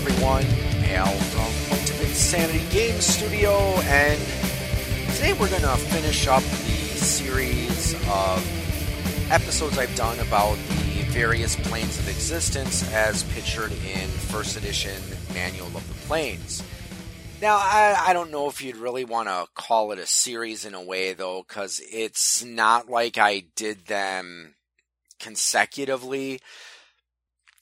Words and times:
everyone. 0.00 0.44
Al 0.86 1.06
from 1.06 1.78
Ultimate 1.78 2.08
Insanity 2.08 2.64
Games 2.70 3.04
Studio, 3.04 3.50
and 3.84 4.18
today 5.14 5.34
we're 5.34 5.50
going 5.50 5.60
to 5.60 5.76
finish 5.76 6.26
up 6.26 6.42
the 6.42 6.96
series 6.96 7.92
of 8.08 9.30
episodes 9.30 9.76
I've 9.76 9.94
done 9.96 10.18
about 10.20 10.54
the 10.54 11.02
various 11.08 11.54
planes 11.54 11.98
of 11.98 12.08
existence 12.08 12.90
as 12.94 13.24
pictured 13.34 13.72
in 13.72 14.08
First 14.08 14.56
Edition 14.56 15.02
Manual 15.34 15.66
of 15.66 15.86
the 15.86 16.06
Planes. 16.06 16.62
Now, 17.42 17.56
I, 17.56 18.04
I 18.08 18.12
don't 18.14 18.30
know 18.30 18.48
if 18.48 18.62
you'd 18.62 18.76
really 18.76 19.04
want 19.04 19.28
to 19.28 19.48
call 19.54 19.92
it 19.92 19.98
a 19.98 20.06
series 20.06 20.64
in 20.64 20.72
a 20.72 20.82
way, 20.82 21.12
though, 21.12 21.44
because 21.46 21.78
it's 21.92 22.42
not 22.42 22.88
like 22.88 23.18
I 23.18 23.44
did 23.54 23.84
them 23.84 24.54
consecutively 25.18 26.40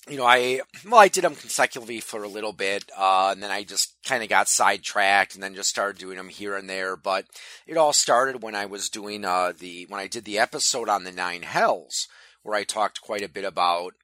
you 0.08 0.16
know, 0.16 0.24
I 0.24 0.60
well, 0.84 1.00
I 1.00 1.08
did 1.08 1.24
them 1.24 1.34
consecutively 1.34 2.00
for 2.00 2.22
a 2.22 2.28
little 2.28 2.52
bit, 2.52 2.90
uh, 2.96 3.30
and 3.32 3.42
then 3.42 3.50
I 3.50 3.62
just 3.62 3.96
kind 4.04 4.22
of 4.22 4.28
got 4.28 4.48
sidetracked, 4.48 5.34
and 5.34 5.42
then 5.42 5.54
just 5.54 5.70
started 5.70 5.98
doing 5.98 6.16
them 6.16 6.28
here 6.28 6.56
and 6.56 6.68
there. 6.68 6.96
But 6.96 7.26
it 7.66 7.76
all 7.76 7.92
started 7.92 8.42
when 8.42 8.54
I 8.54 8.66
was 8.66 8.88
doing 8.88 9.24
uh, 9.24 9.52
the 9.58 9.86
when 9.88 10.00
I 10.00 10.06
did 10.06 10.24
the 10.24 10.38
episode 10.38 10.88
on 10.88 11.04
the 11.04 11.12
Nine 11.12 11.42
Hells, 11.42 12.08
where 12.42 12.56
I 12.56 12.64
talked 12.64 13.00
quite 13.00 13.22
a 13.22 13.28
bit 13.28 13.44
about 13.44 13.94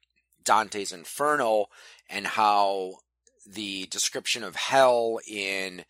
Dante's 0.43 0.91
Inferno 0.91 1.67
and 2.09 2.27
how 2.27 2.95
the 3.45 3.85
description 3.87 4.43
of 4.43 4.55
hell 4.55 5.19
in 5.27 5.85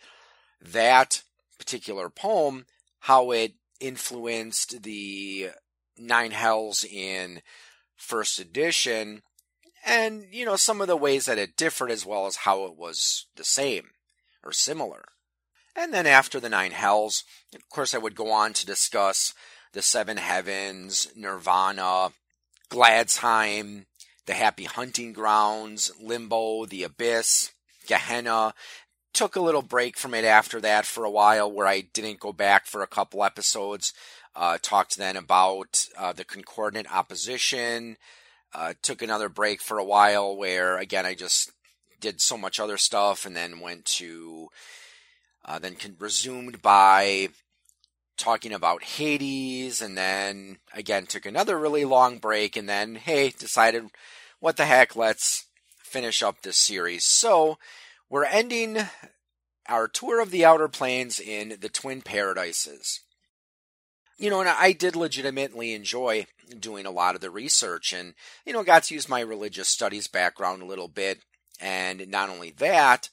that 0.61 1.23
particular 1.57 2.09
poem, 2.09 2.65
how 2.99 3.31
it 3.31 3.53
influenced 3.79 4.83
the 4.83 5.49
Nine 5.97 6.31
Hells 6.31 6.83
in 6.83 7.41
first 7.95 8.39
edition 8.39 9.21
and 9.85 10.25
you 10.31 10.45
know 10.45 10.55
some 10.55 10.81
of 10.81 10.87
the 10.87 10.97
ways 10.97 11.25
that 11.25 11.37
it 11.37 11.55
differed 11.55 11.91
as 11.91 12.05
well 12.05 12.25
as 12.25 12.37
how 12.37 12.65
it 12.65 12.75
was 12.75 13.27
the 13.35 13.43
same 13.43 13.91
or 14.43 14.51
similar. 14.51 15.05
And 15.75 15.93
then 15.93 16.07
after 16.07 16.39
the 16.39 16.49
nine 16.49 16.71
hells, 16.71 17.23
of 17.53 17.69
course, 17.69 17.93
I 17.93 17.97
would 17.97 18.15
go 18.15 18.31
on 18.31 18.53
to 18.53 18.65
discuss 18.65 19.33
the 19.73 19.81
seven 19.81 20.17
heavens, 20.17 21.09
Nirvana, 21.15 22.13
Gladsheim, 22.69 23.85
the 24.25 24.33
happy 24.33 24.63
hunting 24.63 25.11
grounds, 25.11 25.91
Limbo, 26.01 26.65
the 26.65 26.83
abyss, 26.83 27.51
Gehenna. 27.87 28.53
Took 29.13 29.35
a 29.35 29.41
little 29.41 29.61
break 29.61 29.97
from 29.97 30.13
it 30.13 30.25
after 30.25 30.59
that 30.61 30.85
for 30.85 31.03
a 31.03 31.11
while, 31.11 31.51
where 31.51 31.67
I 31.67 31.81
didn't 31.81 32.19
go 32.19 32.33
back 32.33 32.65
for 32.65 32.81
a 32.81 32.87
couple 32.87 33.23
episodes. 33.23 33.93
Uh, 34.35 34.57
talked 34.61 34.97
then 34.97 35.15
about 35.15 35.87
uh, 35.97 36.11
the 36.11 36.25
concordant 36.25 36.93
opposition, 36.93 37.97
uh, 38.55 38.73
took 38.81 39.01
another 39.01 39.27
break 39.27 39.61
for 39.61 39.77
a 39.77 39.83
while 39.83 40.35
where, 40.35 40.77
again, 40.77 41.05
I 41.05 41.13
just 41.13 41.51
did 41.99 42.21
so 42.21 42.37
much 42.37 42.59
other 42.59 42.77
stuff 42.77 43.25
and 43.25 43.35
then 43.35 43.59
went 43.59 43.83
to, 43.85 44.47
uh, 45.43 45.59
then 45.59 45.75
resumed 45.99 46.61
by 46.61 47.29
talking 48.17 48.53
about 48.53 48.83
Hades 48.83 49.81
and 49.81 49.97
then 49.97 50.57
again 50.73 51.05
took 51.05 51.25
another 51.25 51.59
really 51.59 51.83
long 51.83 52.17
break 52.17 52.55
and 52.55 52.69
then, 52.69 52.95
hey, 52.95 53.31
decided, 53.31 53.89
what 54.39 54.55
the 54.55 54.65
heck, 54.65 54.95
let's 54.95 55.47
finish 55.79 56.23
up 56.23 56.41
this 56.41 56.57
series. 56.57 57.03
So 57.03 57.57
we're 58.09 58.23
ending 58.23 58.77
our 59.67 59.89
tour 59.89 60.21
of 60.21 60.31
the 60.31 60.45
Outer 60.45 60.69
Planes 60.69 61.19
in 61.19 61.57
the 61.59 61.69
Twin 61.69 62.01
Paradises 62.01 63.01
you 64.17 64.29
know, 64.29 64.39
and 64.39 64.49
I 64.49 64.71
did 64.71 64.95
legitimately 64.95 65.73
enjoy 65.73 66.27
doing 66.59 66.85
a 66.85 66.91
lot 66.91 67.15
of 67.15 67.21
the 67.21 67.29
research 67.29 67.93
and, 67.93 68.13
you 68.45 68.53
know, 68.53 68.63
got 68.63 68.83
to 68.83 68.93
use 68.93 69.09
my 69.09 69.19
religious 69.19 69.67
studies 69.67 70.07
background 70.07 70.61
a 70.61 70.65
little 70.65 70.87
bit. 70.87 71.19
And 71.59 72.07
not 72.09 72.29
only 72.29 72.51
that, 72.51 73.09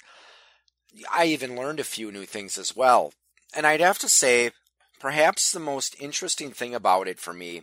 I 1.13 1.27
even 1.27 1.57
learned 1.57 1.81
a 1.81 1.85
few 1.85 2.13
new 2.13 2.25
things 2.25 2.59
as 2.59 2.77
well. 2.77 3.13
And 3.55 3.67
I'd 3.67 3.81
have 3.81 3.99
to 4.01 4.09
say, 4.09 4.53
perhaps 5.01 5.51
the 5.51 5.61
most 5.61 5.97
interesting 6.01 6.51
thing 6.53 6.75
about 6.75 7.09
it 7.09 7.19
for 7.19 7.33
me, 7.33 7.63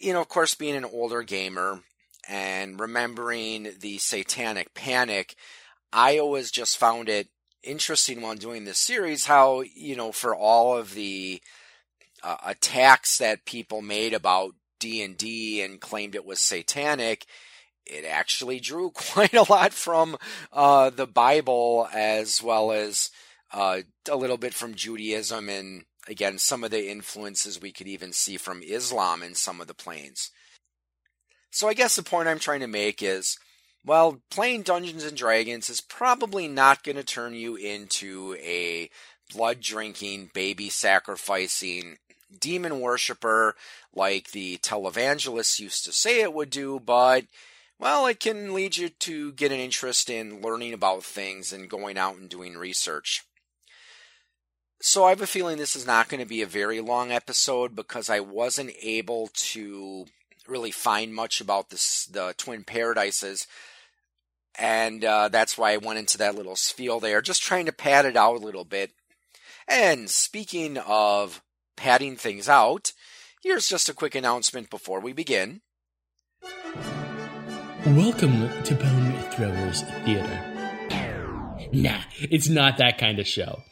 you 0.00 0.12
know, 0.12 0.20
of 0.20 0.28
course, 0.28 0.54
being 0.54 0.76
an 0.76 0.84
older 0.84 1.22
gamer 1.22 1.80
and 2.28 2.80
remembering 2.80 3.74
the 3.80 3.98
satanic 3.98 4.72
panic, 4.74 5.34
I 5.92 6.18
always 6.18 6.50
just 6.50 6.78
found 6.78 7.08
it 7.08 7.28
interesting 7.62 8.22
while 8.22 8.36
doing 8.36 8.64
this 8.64 8.78
series 8.78 9.26
how, 9.26 9.62
you 9.74 9.96
know, 9.96 10.12
for 10.12 10.34
all 10.34 10.76
of 10.76 10.94
the 10.94 11.42
uh, 12.22 12.36
attacks 12.46 13.18
that 13.18 13.44
people 13.44 13.82
made 13.82 14.12
about 14.12 14.54
D&D 14.78 15.62
and 15.62 15.80
claimed 15.80 16.14
it 16.14 16.24
was 16.24 16.40
satanic, 16.40 17.26
it 17.86 18.04
actually 18.04 18.60
drew 18.60 18.90
quite 18.94 19.34
a 19.34 19.50
lot 19.50 19.72
from 19.72 20.16
uh, 20.52 20.90
the 20.90 21.06
Bible 21.06 21.88
as 21.92 22.42
well 22.42 22.72
as 22.72 23.10
uh, 23.52 23.80
a 24.08 24.16
little 24.16 24.38
bit 24.38 24.54
from 24.54 24.74
Judaism 24.74 25.48
and 25.48 25.84
again 26.08 26.38
some 26.38 26.64
of 26.64 26.70
the 26.70 26.88
influences 26.88 27.60
we 27.60 27.72
could 27.72 27.88
even 27.88 28.12
see 28.12 28.36
from 28.36 28.62
Islam 28.62 29.22
in 29.22 29.34
some 29.34 29.60
of 29.60 29.66
the 29.66 29.74
planes. 29.74 30.30
So 31.50 31.68
I 31.68 31.74
guess 31.74 31.96
the 31.96 32.02
point 32.02 32.28
I'm 32.28 32.38
trying 32.38 32.60
to 32.60 32.68
make 32.68 33.02
is 33.02 33.36
well, 33.84 34.20
playing 34.30 34.62
Dungeons 34.62 35.04
and 35.04 35.16
Dragons 35.16 35.70
is 35.70 35.80
probably 35.80 36.46
not 36.46 36.82
going 36.82 36.96
to 36.96 37.04
turn 37.04 37.34
you 37.34 37.56
into 37.56 38.36
a 38.38 38.90
blood 39.32 39.60
drinking, 39.60 40.30
baby 40.34 40.68
sacrificing 40.68 41.96
demon 42.38 42.80
worshiper 42.80 43.56
like 43.94 44.30
the 44.30 44.58
televangelists 44.58 45.58
used 45.58 45.84
to 45.84 45.92
say 45.92 46.20
it 46.20 46.32
would 46.32 46.50
do, 46.50 46.80
but 46.80 47.24
well, 47.78 48.06
it 48.06 48.20
can 48.20 48.52
lead 48.52 48.76
you 48.76 48.90
to 48.90 49.32
get 49.32 49.52
an 49.52 49.58
interest 49.58 50.10
in 50.10 50.42
learning 50.42 50.74
about 50.74 51.02
things 51.02 51.52
and 51.52 51.70
going 51.70 51.96
out 51.96 52.16
and 52.16 52.28
doing 52.28 52.56
research. 52.56 53.24
So 54.82 55.04
I 55.04 55.10
have 55.10 55.22
a 55.22 55.26
feeling 55.26 55.56
this 55.56 55.76
is 55.76 55.86
not 55.86 56.08
going 56.08 56.20
to 56.20 56.28
be 56.28 56.42
a 56.42 56.46
very 56.46 56.80
long 56.80 57.10
episode 57.10 57.74
because 57.74 58.10
I 58.10 58.20
wasn't 58.20 58.72
able 58.82 59.30
to 59.34 60.06
really 60.46 60.70
find 60.70 61.14
much 61.14 61.40
about 61.40 61.70
this, 61.70 62.06
the 62.06 62.34
Twin 62.36 62.64
Paradises. 62.64 63.46
And 64.58 65.04
uh, 65.04 65.28
that's 65.28 65.56
why 65.56 65.72
I 65.72 65.78
went 65.78 65.98
into 65.98 66.18
that 66.18 66.34
little 66.34 66.56
spiel 66.56 67.00
there, 67.00 67.22
just 67.22 67.42
trying 67.42 67.66
to 67.66 67.72
pad 67.72 68.04
it 68.04 68.16
out 68.16 68.36
a 68.36 68.44
little 68.44 68.64
bit. 68.64 68.92
And 69.68 70.10
speaking 70.10 70.76
of 70.78 71.42
padding 71.80 72.14
things 72.14 72.46
out, 72.46 72.92
here's 73.42 73.66
just 73.66 73.88
a 73.88 73.94
quick 73.94 74.14
announcement 74.14 74.68
before 74.68 75.00
we 75.00 75.14
begin. 75.14 75.62
Welcome 77.86 78.50
to 78.64 78.74
Bone 78.74 79.14
Throwers 79.30 79.80
Theater. 80.04 80.46
Nah, 81.72 82.00
it's 82.18 82.50
not 82.50 82.76
that 82.76 82.98
kind 82.98 83.18
of 83.18 83.26
show. 83.26 83.62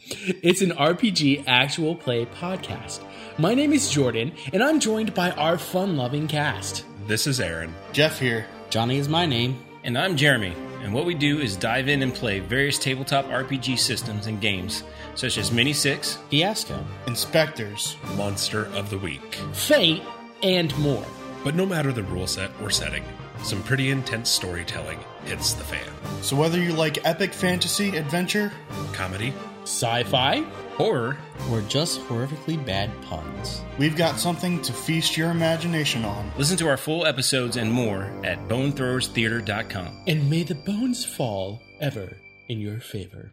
It's 0.42 0.62
an 0.62 0.70
RPG 0.70 1.44
actual 1.46 1.94
play 1.94 2.24
podcast. 2.24 3.04
My 3.36 3.52
name 3.52 3.74
is 3.74 3.90
Jordan, 3.90 4.32
and 4.54 4.64
I'm 4.64 4.80
joined 4.80 5.12
by 5.12 5.32
our 5.32 5.58
fun 5.58 5.98
loving 5.98 6.28
cast. 6.28 6.86
This 7.06 7.26
is 7.26 7.40
Aaron. 7.40 7.74
Jeff 7.92 8.18
here. 8.18 8.46
Johnny 8.70 8.96
is 8.96 9.08
my 9.08 9.26
name. 9.26 9.62
And 9.84 9.98
I'm 9.98 10.16
Jeremy. 10.16 10.54
And 10.82 10.92
what 10.94 11.04
we 11.04 11.14
do 11.14 11.40
is 11.40 11.56
dive 11.56 11.88
in 11.88 12.02
and 12.02 12.14
play 12.14 12.40
various 12.40 12.78
tabletop 12.78 13.26
RPG 13.26 13.78
systems 13.78 14.26
and 14.26 14.40
games 14.40 14.84
such 15.14 15.36
as 15.36 15.50
Mini 15.50 15.72
Six, 15.72 16.18
Fiasco, 16.30 16.84
Inspectors, 17.06 17.96
Monster 18.16 18.66
of 18.74 18.88
the 18.88 18.98
Week, 18.98 19.34
Fate, 19.52 20.02
and 20.42 20.76
more. 20.78 21.04
But 21.42 21.54
no 21.54 21.66
matter 21.66 21.92
the 21.92 22.04
rule 22.04 22.26
set 22.26 22.50
or 22.62 22.70
setting, 22.70 23.04
some 23.42 23.62
pretty 23.62 23.90
intense 23.90 24.30
storytelling 24.30 24.98
hits 25.24 25.52
the 25.52 25.64
fan. 25.64 25.88
So 26.22 26.36
whether 26.36 26.60
you 26.60 26.72
like 26.72 27.04
epic 27.04 27.32
fantasy, 27.32 27.96
adventure, 27.96 28.52
comedy, 28.92 29.32
sci 29.62 30.04
fi, 30.04 30.44
horror, 30.78 31.16
or 31.50 31.60
just 31.62 32.00
horrifically 32.02 32.64
bad 32.64 32.90
puns, 33.02 33.62
we've 33.78 33.96
got 33.96 34.18
something 34.18 34.62
to 34.62 34.72
feast 34.72 35.16
your 35.16 35.30
imagination 35.30 36.04
on. 36.04 36.30
Listen 36.38 36.56
to 36.56 36.68
our 36.68 36.76
full 36.76 37.04
episodes 37.04 37.56
and 37.56 37.70
more 37.70 38.10
at 38.24 38.38
bonethrowerstheater.com. 38.48 40.04
And 40.06 40.30
may 40.30 40.44
the 40.44 40.54
bones 40.54 41.04
fall 41.04 41.60
ever 41.80 42.16
in 42.48 42.60
your 42.60 42.78
favor. 42.78 43.32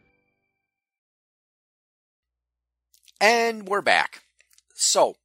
And 3.21 3.67
we're 3.67 3.81
back. 3.81 4.23
So, 4.73 5.15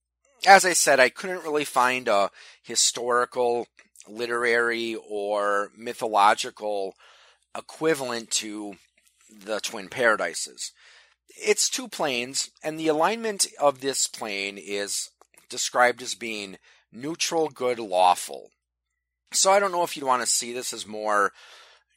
as 0.47 0.65
I 0.65 0.75
said, 0.75 1.01
I 1.01 1.09
couldn't 1.09 1.43
really 1.43 1.65
find 1.65 2.07
a 2.07 2.31
historical, 2.63 3.67
literary, 4.07 4.97
or 5.09 5.71
mythological 5.77 6.95
equivalent 7.57 8.31
to 8.31 8.77
the 9.29 9.61
Twin 9.61 9.89
Paradises. 9.89 10.73
It's 11.43 11.71
two 11.71 11.89
planes, 11.89 12.51
and 12.63 12.79
the 12.79 12.89
alignment 12.89 13.47
of 13.59 13.81
this 13.81 14.07
plane 14.07 14.59
is 14.59 15.11
described 15.49 16.03
as 16.03 16.15
being 16.15 16.59
neutral, 16.93 17.49
good, 17.49 17.79
lawful. 17.79 18.51
So 19.33 19.51
I 19.51 19.59
don't 19.59 19.73
know 19.73 19.83
if 19.83 19.97
you'd 19.97 20.07
want 20.07 20.23
to 20.23 20.27
see 20.27 20.53
this 20.53 20.73
as 20.73 20.87
more 20.87 21.33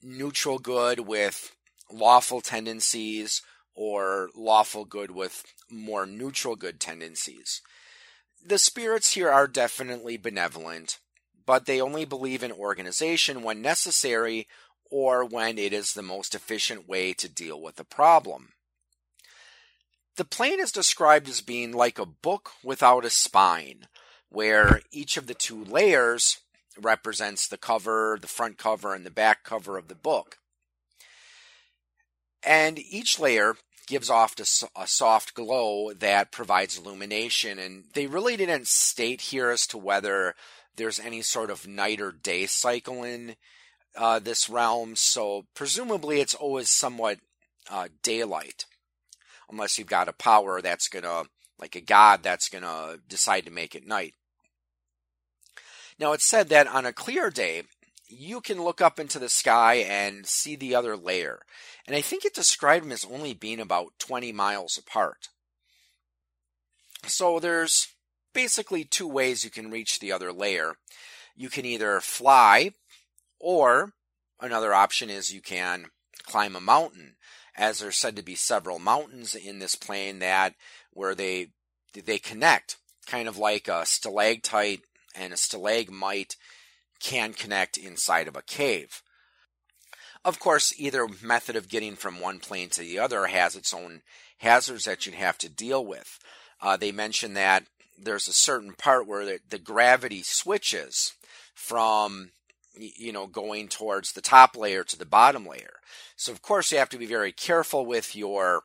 neutral 0.02 0.60
good 0.60 1.02
with 1.02 1.52
lawful 1.92 2.42
tendencies 2.42 3.42
or 3.76 4.30
lawful 4.36 4.86
good 4.86 5.12
with 5.12 5.44
more 5.70 6.06
neutral 6.06 6.56
good 6.56 6.80
tendencies. 6.80 7.62
The 8.46 8.58
spirits 8.58 9.14
here 9.14 9.30
are 9.30 9.48
definitely 9.48 10.18
benevolent, 10.18 11.00
but 11.46 11.66
they 11.66 11.82
only 11.82 12.06
believe 12.06 12.44
in 12.44 12.52
organization 12.52 13.44
when 13.44 13.62
necessary 13.62 14.48
or 14.90 15.26
when 15.26 15.58
it 15.58 15.74
is 15.74 15.94
the 15.94 16.02
most 16.02 16.36
efficient 16.36 16.88
way 16.88 17.14
to 17.14 17.28
deal 17.28 17.62
with 17.62 17.80
a 17.80 17.86
problem. 17.86 18.53
The 20.16 20.26
plane 20.26 20.60
is 20.60 20.72
described 20.72 21.28
as 21.28 21.42
being 21.42 21.72
like 21.72 21.98
a 21.98 22.06
book 22.06 22.52
without 22.64 23.06
a 23.06 23.10
spine, 23.10 23.88
where 24.30 24.82
each 24.92 25.18
of 25.18 25.28
the 25.28 25.34
two 25.34 25.64
layers 25.64 26.40
represents 26.80 27.48
the 27.48 27.58
cover, 27.58 28.18
the 28.22 28.28
front 28.28 28.58
cover, 28.58 28.94
and 28.94 29.06
the 29.06 29.12
back 29.12 29.44
cover 29.44 29.78
of 29.78 29.88
the 29.88 29.96
book. 29.96 30.38
And 32.44 32.78
each 32.78 33.20
layer 33.20 33.56
gives 33.88 34.10
off 34.10 34.36
a, 34.40 34.88
soft 34.88 35.34
glow 35.34 35.94
that 35.94 36.32
provides 36.32 36.78
illumination. 36.78 37.60
And 37.60 37.86
they 37.94 38.08
really 38.08 38.38
didn't 38.38 38.68
state 38.68 39.22
here 39.22 39.50
as 39.50 39.68
to 39.68 39.78
whether 39.78 40.36
there's 40.76 41.00
any 41.00 41.22
sort 41.22 41.50
of 41.50 41.68
night 41.68 42.02
or 42.02 42.12
day 42.12 42.46
cycle 42.46 43.04
in 43.04 43.36
uh, 43.96 44.20
this 44.20 44.50
realm. 44.50 44.96
So 44.96 45.46
presumably 45.54 46.22
it's 46.22 46.34
always 46.34 46.70
somewhat 46.70 47.20
uh, 47.70 47.90
daylight, 48.02 48.66
unless 49.54 49.78
you've 49.78 49.88
got 49.88 50.10
a 50.10 50.14
power 50.14 50.62
that's 50.62 50.90
gonna, 50.90 51.24
like 51.60 51.76
a 51.76 51.82
god 51.82 52.24
that's 52.24 52.50
gonna 52.50 52.98
decide 53.08 53.46
to 53.46 53.52
make 53.52 53.76
it 53.76 53.88
night. 53.88 54.16
Now 56.00 56.12
it's 56.12 56.26
said 56.26 56.50
that 56.50 56.68
on 56.68 56.86
a 56.86 56.92
clear 56.92 57.30
day, 57.30 57.64
you 58.08 58.42
can 58.42 58.62
look 58.62 58.82
up 58.82 59.00
into 59.00 59.20
the 59.20 59.30
sky 59.30 59.76
and 59.76 60.26
see 60.26 60.56
the 60.56 60.76
other 60.76 60.98
layer. 60.98 61.40
And 61.88 61.96
I 61.96 62.02
think 62.02 62.26
it 62.26 62.34
described 62.34 62.86
them 62.86 62.92
as 62.92 63.06
only 63.06 63.34
being 63.34 63.60
about 63.60 63.94
20 64.00 64.32
miles 64.32 64.78
apart. 64.78 65.30
So 67.06 67.40
there's 67.40 67.88
basically 68.34 68.84
two 68.84 69.08
ways 69.08 69.44
you 69.44 69.50
can 69.50 69.72
reach 69.72 70.00
the 70.00 70.12
other 70.12 70.34
layer. 70.34 70.76
You 71.36 71.50
can 71.50 71.66
either 71.66 72.00
fly, 72.00 72.72
or 73.40 73.94
another 74.40 74.74
option 74.74 75.10
is 75.10 75.34
you 75.34 75.42
can 75.42 75.86
climb 76.24 76.56
a 76.56 76.62
mountain, 76.62 77.16
as 77.56 77.80
there's 77.80 77.98
said 77.98 78.16
to 78.16 78.24
be 78.24 78.36
several 78.36 78.80
mountains 78.80 79.36
in 79.36 79.60
this 79.60 79.76
plane 79.76 80.20
that 80.20 80.56
where 80.92 81.16
they 81.16 81.50
they 81.94 82.18
connect, 82.18 82.78
kind 83.06 83.28
of 83.28 83.38
like 83.38 83.68
a 83.68 83.86
stalactite 83.86 84.82
and 85.16 85.32
a 85.32 85.38
stalagmite 85.38 86.36
can 87.00 87.34
connect 87.34 87.78
inside 87.78 88.28
of 88.28 88.36
a 88.36 88.42
cave. 88.42 89.02
Of 90.26 90.40
course, 90.40 90.74
either 90.78 91.08
method 91.22 91.56
of 91.56 91.70
getting 91.70 91.96
from 91.96 92.20
one 92.20 92.40
plane 92.40 92.70
to 92.70 92.82
the 92.82 92.98
other 92.98 93.28
has 93.28 93.56
its 93.56 93.74
own 93.74 94.02
hazards 94.38 94.86
that 94.86 95.06
you'd 95.06 95.16
have 95.16 95.38
to 95.40 95.50
deal 95.50 95.86
with. 95.86 96.18
Uh, 96.62 96.78
they 96.78 96.92
mention 96.92 97.34
that 97.34 97.66
there's 97.98 98.28
a 98.28 98.34
certain 98.34 98.74
part 98.74 99.06
where 99.06 99.26
the, 99.26 99.40
the 99.50 99.60
gravity 99.60 100.24
switches 100.24 101.14
from 101.54 102.32
you 102.76 103.12
know 103.12 103.28
going 103.28 103.68
towards 103.68 104.14
the 104.14 104.22
top 104.22 104.58
layer 104.58 104.84
to 104.84 104.98
the 104.98 105.06
bottom 105.06 105.46
layer. 105.46 105.80
So 106.16 106.32
of 106.32 106.42
course 106.42 106.72
you 106.72 106.78
have 106.78 106.90
to 106.90 106.98
be 106.98 107.06
very 107.06 107.32
careful 107.32 107.86
with 107.86 108.16
your 108.16 108.64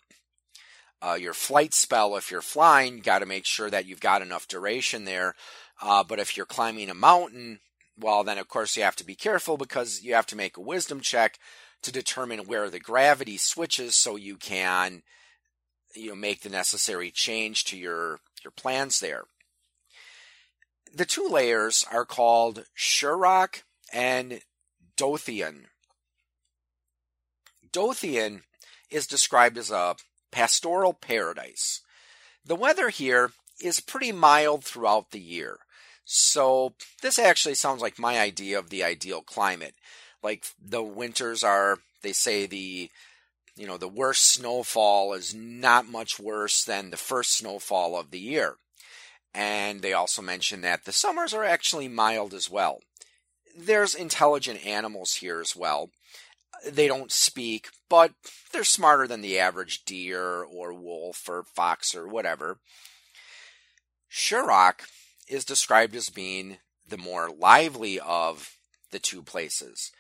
uh, 1.00 1.18
your 1.20 1.34
flight 1.34 1.74
spell 1.74 2.16
if 2.16 2.30
you're 2.30 2.42
flying. 2.42 3.00
Got 3.00 3.20
to 3.20 3.26
make 3.26 3.44
sure 3.44 3.70
that 3.70 3.86
you've 3.86 4.00
got 4.00 4.22
enough 4.22 4.48
duration 4.48 5.04
there. 5.04 5.34
Uh, 5.80 6.02
but 6.02 6.18
if 6.18 6.36
you're 6.36 6.46
climbing 6.46 6.90
a 6.90 6.94
mountain, 6.94 7.60
well, 7.98 8.24
then 8.24 8.38
of 8.38 8.48
course 8.48 8.76
you 8.76 8.82
have 8.82 8.96
to 8.96 9.06
be 9.06 9.14
careful 9.14 9.56
because 9.56 10.02
you 10.02 10.14
have 10.14 10.26
to 10.26 10.36
make 10.36 10.56
a 10.56 10.62
wisdom 10.62 11.00
check 11.00 11.38
to 11.82 11.92
determine 11.92 12.40
where 12.40 12.68
the 12.68 12.80
gravity 12.80 13.36
switches 13.36 13.94
so 13.94 14.16
you 14.16 14.36
can 14.36 15.02
you 15.94 16.10
know 16.10 16.16
make 16.16 16.42
the 16.42 16.48
necessary 16.48 17.10
change 17.10 17.64
to 17.64 17.76
your 17.76 18.20
your 18.42 18.50
plans 18.50 19.00
there. 19.00 19.24
The 20.94 21.04
two 21.04 21.28
layers 21.30 21.84
are 21.92 22.06
called 22.06 22.64
Shurrock 22.76 23.62
and 23.92 24.40
Dothion. 24.96 25.66
Dothion 27.72 28.42
is 28.90 29.06
described 29.06 29.58
as 29.58 29.70
a 29.70 29.96
pastoral 30.30 30.92
paradise. 30.92 31.80
The 32.44 32.56
weather 32.56 32.88
here 32.88 33.32
is 33.62 33.80
pretty 33.80 34.12
mild 34.12 34.64
throughout 34.64 35.10
the 35.10 35.20
year. 35.20 35.58
So 36.04 36.74
this 37.02 37.18
actually 37.18 37.54
sounds 37.54 37.82
like 37.82 37.98
my 37.98 38.18
idea 38.18 38.58
of 38.58 38.70
the 38.70 38.82
ideal 38.82 39.20
climate. 39.20 39.74
Like 40.22 40.46
the 40.62 40.82
winters 40.82 41.44
are, 41.44 41.78
they 42.02 42.12
say 42.12 42.46
the, 42.46 42.90
you 43.56 43.66
know, 43.66 43.76
the 43.76 43.88
worst 43.88 44.24
snowfall 44.24 45.12
is 45.12 45.34
not 45.34 45.86
much 45.86 46.18
worse 46.18 46.64
than 46.64 46.90
the 46.90 46.96
first 46.96 47.36
snowfall 47.36 47.98
of 47.98 48.10
the 48.10 48.18
year. 48.18 48.56
And 49.34 49.82
they 49.82 49.92
also 49.92 50.22
mention 50.22 50.62
that 50.62 50.84
the 50.84 50.92
summers 50.92 51.34
are 51.34 51.44
actually 51.44 51.88
mild 51.88 52.32
as 52.32 52.48
well. 52.48 52.80
There's 53.58 53.94
intelligent 53.94 54.64
animals 54.64 55.14
here 55.14 55.40
as 55.40 55.56
well. 55.56 55.90
They 56.66 56.86
don't 56.86 57.10
speak, 57.10 57.68
but 57.88 58.12
they're 58.52 58.62
smarter 58.62 59.08
than 59.08 59.20
the 59.20 59.38
average 59.38 59.84
deer 59.84 60.44
or 60.44 60.72
wolf 60.72 61.28
or 61.28 61.42
fox 61.42 61.94
or 61.94 62.06
whatever. 62.06 62.58
Shurrock 64.10 64.82
is 65.28 65.44
described 65.44 65.96
as 65.96 66.08
being 66.08 66.58
the 66.88 66.96
more 66.96 67.28
lively 67.28 67.98
of 67.98 68.56
the 68.92 69.00
two 69.00 69.22
places. 69.22 69.90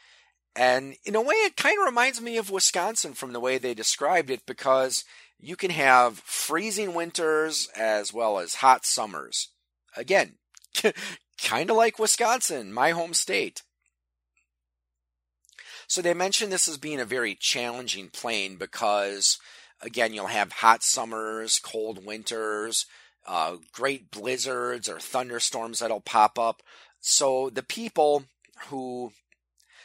And 0.54 0.96
in 1.04 1.16
a 1.16 1.20
way, 1.20 1.34
it 1.34 1.56
kind 1.56 1.78
of 1.78 1.84
reminds 1.84 2.20
me 2.20 2.36
of 2.36 2.50
Wisconsin 2.50 3.14
from 3.14 3.32
the 3.32 3.40
way 3.40 3.58
they 3.58 3.74
described 3.74 4.30
it 4.30 4.46
because 4.46 5.04
you 5.38 5.56
can 5.56 5.70
have 5.70 6.18
freezing 6.18 6.94
winters 6.94 7.68
as 7.76 8.12
well 8.12 8.38
as 8.38 8.56
hot 8.56 8.84
summers. 8.84 9.48
Again, 9.96 10.34
kind 11.42 11.70
of 11.70 11.76
like 11.76 11.98
Wisconsin, 11.98 12.72
my 12.72 12.90
home 12.90 13.14
state. 13.14 13.62
So 15.86 16.02
they 16.02 16.14
mentioned 16.14 16.52
this 16.52 16.68
as 16.68 16.76
being 16.76 17.00
a 17.00 17.06
very 17.06 17.34
challenging 17.34 18.08
plane 18.10 18.56
because, 18.56 19.38
again, 19.80 20.12
you'll 20.12 20.26
have 20.26 20.52
hot 20.52 20.82
summers, 20.82 21.58
cold 21.58 22.04
winters, 22.04 22.84
uh, 23.26 23.56
great 23.72 24.10
blizzards 24.10 24.88
or 24.88 24.98
thunderstorms 24.98 25.78
that'll 25.78 26.00
pop 26.00 26.38
up. 26.38 26.62
So 27.00 27.50
the 27.50 27.62
people 27.62 28.24
who 28.68 29.12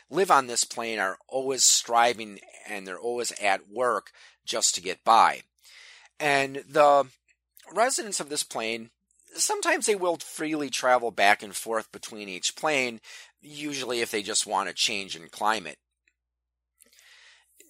live 0.09 0.29
on 0.29 0.47
this 0.47 0.63
plane 0.63 0.99
are 0.99 1.17
always 1.27 1.63
striving 1.63 2.39
and 2.67 2.85
they're 2.85 2.99
always 2.99 3.31
at 3.41 3.69
work 3.69 4.11
just 4.45 4.75
to 4.75 4.81
get 4.81 5.03
by. 5.03 5.41
And 6.19 6.63
the 6.69 7.07
residents 7.73 8.19
of 8.19 8.29
this 8.29 8.43
plane, 8.43 8.89
sometimes 9.35 9.85
they 9.85 9.95
will 9.95 10.17
freely 10.17 10.69
travel 10.69 11.11
back 11.11 11.43
and 11.43 11.55
forth 11.55 11.91
between 11.91 12.29
each 12.29 12.55
plane, 12.55 12.99
usually 13.41 14.01
if 14.01 14.11
they 14.11 14.23
just 14.23 14.47
want 14.47 14.69
a 14.69 14.73
change 14.73 15.15
in 15.15 15.27
climate. 15.29 15.77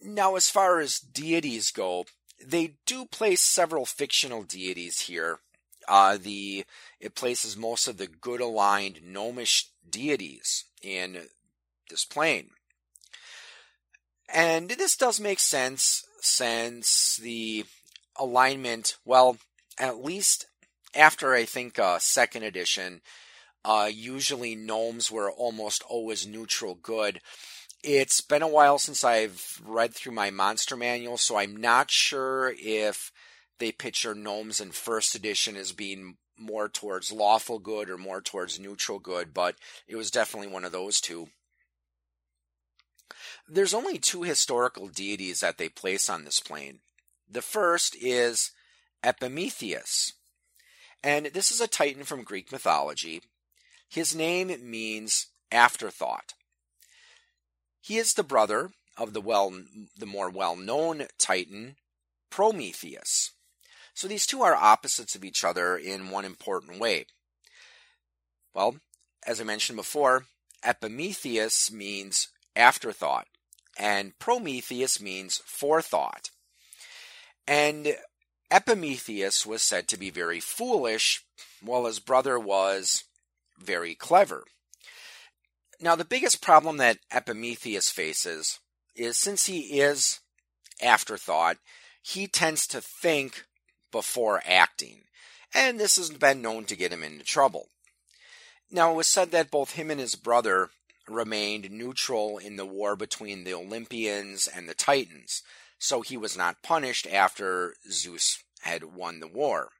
Now, 0.01 0.35
as 0.35 0.49
far 0.49 0.79
as 0.79 0.99
deities 0.99 1.71
go, 1.71 2.05
they 2.45 2.75
do 2.85 3.05
place 3.05 3.41
several 3.41 3.85
fictional 3.85 4.43
deities 4.43 5.01
here 5.01 5.39
uh, 5.87 6.17
the 6.17 6.65
it 6.99 7.15
places 7.15 7.57
most 7.57 7.87
of 7.87 7.97
the 7.97 8.07
good 8.07 8.41
aligned 8.41 9.01
gnomish 9.03 9.69
deities 9.89 10.65
in 10.81 11.27
this 11.89 12.05
plane. 12.05 12.49
And 14.33 14.69
this 14.69 14.95
does 14.95 15.19
make 15.19 15.39
sense 15.39 16.05
since 16.21 17.17
the 17.21 17.65
alignment, 18.17 18.97
well, 19.05 19.37
at 19.77 20.03
least 20.03 20.47
after 20.95 21.33
I 21.33 21.45
think 21.45 21.79
uh, 21.79 21.99
second 21.99 22.43
edition, 22.43 23.01
uh, 23.65 23.89
usually 23.91 24.55
gnomes 24.55 25.11
were 25.11 25.31
almost 25.31 25.83
always 25.87 26.27
neutral 26.27 26.75
good. 26.75 27.21
It's 27.83 28.21
been 28.21 28.41
a 28.41 28.47
while 28.47 28.77
since 28.77 29.03
I've 29.03 29.61
read 29.65 29.93
through 29.93 30.13
my 30.13 30.31
monster 30.31 30.77
manual, 30.77 31.17
so 31.17 31.37
I'm 31.37 31.55
not 31.55 31.91
sure 31.91 32.53
if 32.57 33.11
they 33.59 33.71
picture 33.71 34.15
gnomes 34.15 34.59
in 34.59 34.71
first 34.71 35.15
edition 35.15 35.55
as 35.55 35.71
being 35.71 36.17
more 36.37 36.67
towards 36.67 37.11
lawful 37.11 37.59
good 37.59 37.89
or 37.89 37.97
more 37.97 38.21
towards 38.21 38.59
neutral 38.59 38.99
good, 38.99 39.33
but 39.33 39.55
it 39.87 39.95
was 39.95 40.11
definitely 40.11 40.49
one 40.49 40.65
of 40.65 40.71
those 40.71 40.99
two. 40.99 41.29
There's 43.47 43.73
only 43.73 43.97
two 43.97 44.23
historical 44.23 44.87
deities 44.87 45.41
that 45.41 45.57
they 45.57 45.69
place 45.69 46.09
on 46.09 46.23
this 46.23 46.39
plane. 46.39 46.79
The 47.29 47.41
first 47.41 47.95
is 47.99 48.51
Epimetheus, 49.03 50.13
and 51.03 51.27
this 51.27 51.51
is 51.51 51.59
a 51.59 51.67
titan 51.67 52.03
from 52.03 52.23
Greek 52.23 52.51
mythology. 52.51 53.21
His 53.89 54.15
name 54.15 54.55
means 54.63 55.27
afterthought. 55.51 56.33
He 57.81 57.97
is 57.97 58.13
the 58.13 58.23
brother 58.23 58.71
of 58.97 59.13
the 59.13 59.21
well 59.21 59.51
the 59.97 60.05
more 60.05 60.29
well-known 60.29 61.07
titan 61.19 61.75
Prometheus. 62.29 63.31
So 63.93 64.07
these 64.07 64.25
two 64.25 64.41
are 64.41 64.55
opposites 64.55 65.15
of 65.15 65.23
each 65.23 65.43
other 65.43 65.77
in 65.77 66.09
one 66.09 66.25
important 66.25 66.79
way. 66.79 67.05
Well, 68.53 68.77
as 69.25 69.39
I 69.39 69.43
mentioned 69.43 69.77
before, 69.77 70.25
Epimetheus 70.63 71.71
means 71.71 72.29
afterthought, 72.55 73.27
and 73.77 74.17
Prometheus 74.17 75.01
means 75.01 75.41
forethought. 75.45 76.29
And 77.47 77.95
Epimetheus 78.53 79.47
was 79.47 79.63
said 79.63 79.87
to 79.87 79.97
be 79.97 80.11
very 80.11 80.39
foolish, 80.39 81.25
while 81.59 81.85
his 81.85 81.99
brother 81.99 82.37
was 82.37 83.03
very 83.57 83.95
clever. 83.95 84.43
Now, 85.81 85.95
the 85.95 86.05
biggest 86.05 86.39
problem 86.39 86.77
that 86.77 86.99
Epimetheus 87.11 87.89
faces 87.89 88.59
is 88.95 89.17
since 89.17 89.47
he 89.47 89.79
is 89.81 90.19
afterthought, 90.83 91.57
he 92.03 92.27
tends 92.27 92.67
to 92.67 92.79
think 92.79 93.45
before 93.91 94.43
acting, 94.45 95.05
and 95.51 95.79
this 95.79 95.95
has 95.95 96.11
been 96.11 96.43
known 96.43 96.65
to 96.65 96.75
get 96.75 96.93
him 96.93 97.03
into 97.03 97.25
trouble. 97.25 97.69
Now, 98.69 98.91
it 98.91 98.95
was 98.95 99.07
said 99.07 99.31
that 99.31 99.49
both 99.49 99.71
him 99.71 99.89
and 99.89 99.99
his 99.99 100.13
brother 100.13 100.69
remained 101.07 101.71
neutral 101.71 102.37
in 102.37 102.57
the 102.57 102.67
war 102.67 102.95
between 102.95 103.45
the 103.45 103.55
Olympians 103.55 104.45
and 104.45 104.69
the 104.69 104.75
Titans, 104.75 105.41
so 105.83 105.99
he 105.99 106.15
was 106.15 106.37
not 106.37 106.63
punished 106.63 107.05
after 107.05 107.75
Zeus 107.91 108.41
had 108.61 108.85
won 108.85 109.19
the 109.19 109.27
war. 109.27 109.71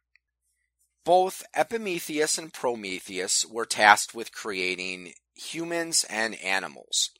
Both 1.05 1.43
Epimetheus 1.55 2.37
and 2.37 2.51
Prometheus 2.51 3.45
were 3.45 3.65
tasked 3.65 4.13
with 4.13 4.33
creating 4.33 5.13
humans 5.33 6.05
and 6.09 6.35
animals. 6.43 7.11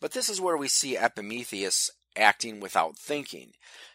But 0.00 0.12
this 0.12 0.28
is 0.28 0.40
where 0.40 0.56
we 0.56 0.68
see 0.68 0.96
Epimetheus 0.96 1.90
acting 2.16 2.60
without 2.60 2.96
thinking, 2.96 3.54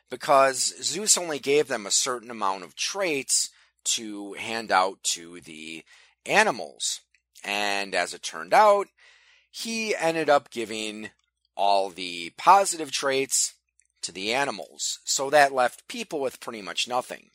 because 0.09 0.75
Zeus 0.83 1.17
only 1.17 1.39
gave 1.39 1.69
them 1.69 1.85
a 1.85 1.91
certain 1.91 2.29
amount 2.29 2.65
of 2.65 2.75
traits 2.75 3.51
to 3.85 4.33
hand 4.33 4.69
out 4.69 5.01
to 5.03 5.39
the 5.39 5.85
animals. 6.25 6.99
And 7.41 7.95
as 7.95 8.13
it 8.13 8.21
turned 8.21 8.53
out, 8.53 8.87
he 9.49 9.95
ended 9.95 10.29
up 10.29 10.51
giving 10.51 11.11
all 11.55 11.89
the 11.89 12.33
positive 12.37 12.91
traits 12.91 13.53
to 14.05 14.11
the 14.11 14.33
animals. 14.33 14.99
So 15.03 15.29
that 15.29 15.53
left 15.53 15.87
people 15.87 16.19
with 16.19 16.39
pretty 16.39 16.61
much 16.61 16.87
nothing. 16.87 17.29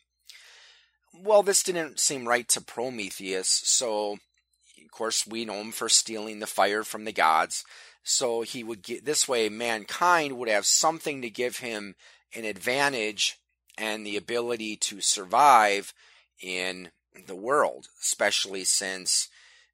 Well, 1.13 1.43
this 1.43 1.63
didn't 1.63 2.01
seem 2.01 2.27
right 2.27 2.49
to 2.49 2.61
Prometheus, 2.61 3.49
so 3.49 4.13
of 4.13 4.91
course 4.93 5.27
we 5.27 5.45
know 5.45 5.55
him 5.55 5.73
for 5.73 5.89
stealing 5.89 6.39
the 6.39 6.47
fire 6.47 6.85
from 6.85 7.05
the 7.05 7.13
gods. 7.13 7.65
So 8.03 8.43
he 8.43 8.65
would 8.65 8.83
get 8.83 9.05
this 9.05 9.29
way 9.29 9.49
mankind 9.49 10.39
would 10.39 10.49
have 10.49 10.67
something 10.67 11.21
to 11.23 11.31
give 11.31 11.59
him 11.59 11.95
an 12.35 12.45
advantage 12.45 13.39
and 13.77 14.07
the 14.07 14.17
ability 14.17 14.77
to 14.77 15.01
survive 15.01 15.93
in 16.41 16.91
the 17.27 17.35
world, 17.35 17.89
especially 18.01 18.65
since, 18.65 19.29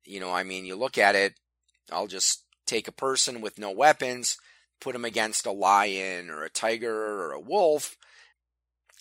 you 0.05 0.21
know, 0.21 0.33
I 0.33 0.43
mean, 0.43 0.65
you 0.65 0.75
look 0.75 0.99
at 0.99 1.15
it, 1.15 1.35
I'll 1.93 2.07
just 2.07 2.43
take 2.67 2.89
a 2.89 2.93
person 2.93 3.41
with 3.41 3.59
no 3.59 3.71
weapons, 3.71 4.39
put 4.81 4.95
him 4.95 5.05
against 5.05 5.47
a 5.47 5.53
lion 5.53 6.31
or 6.31 6.45
a 6.45 6.51
tiger 6.51 6.95
or 6.95 7.33
a 7.33 7.41
wolf. 7.41 7.97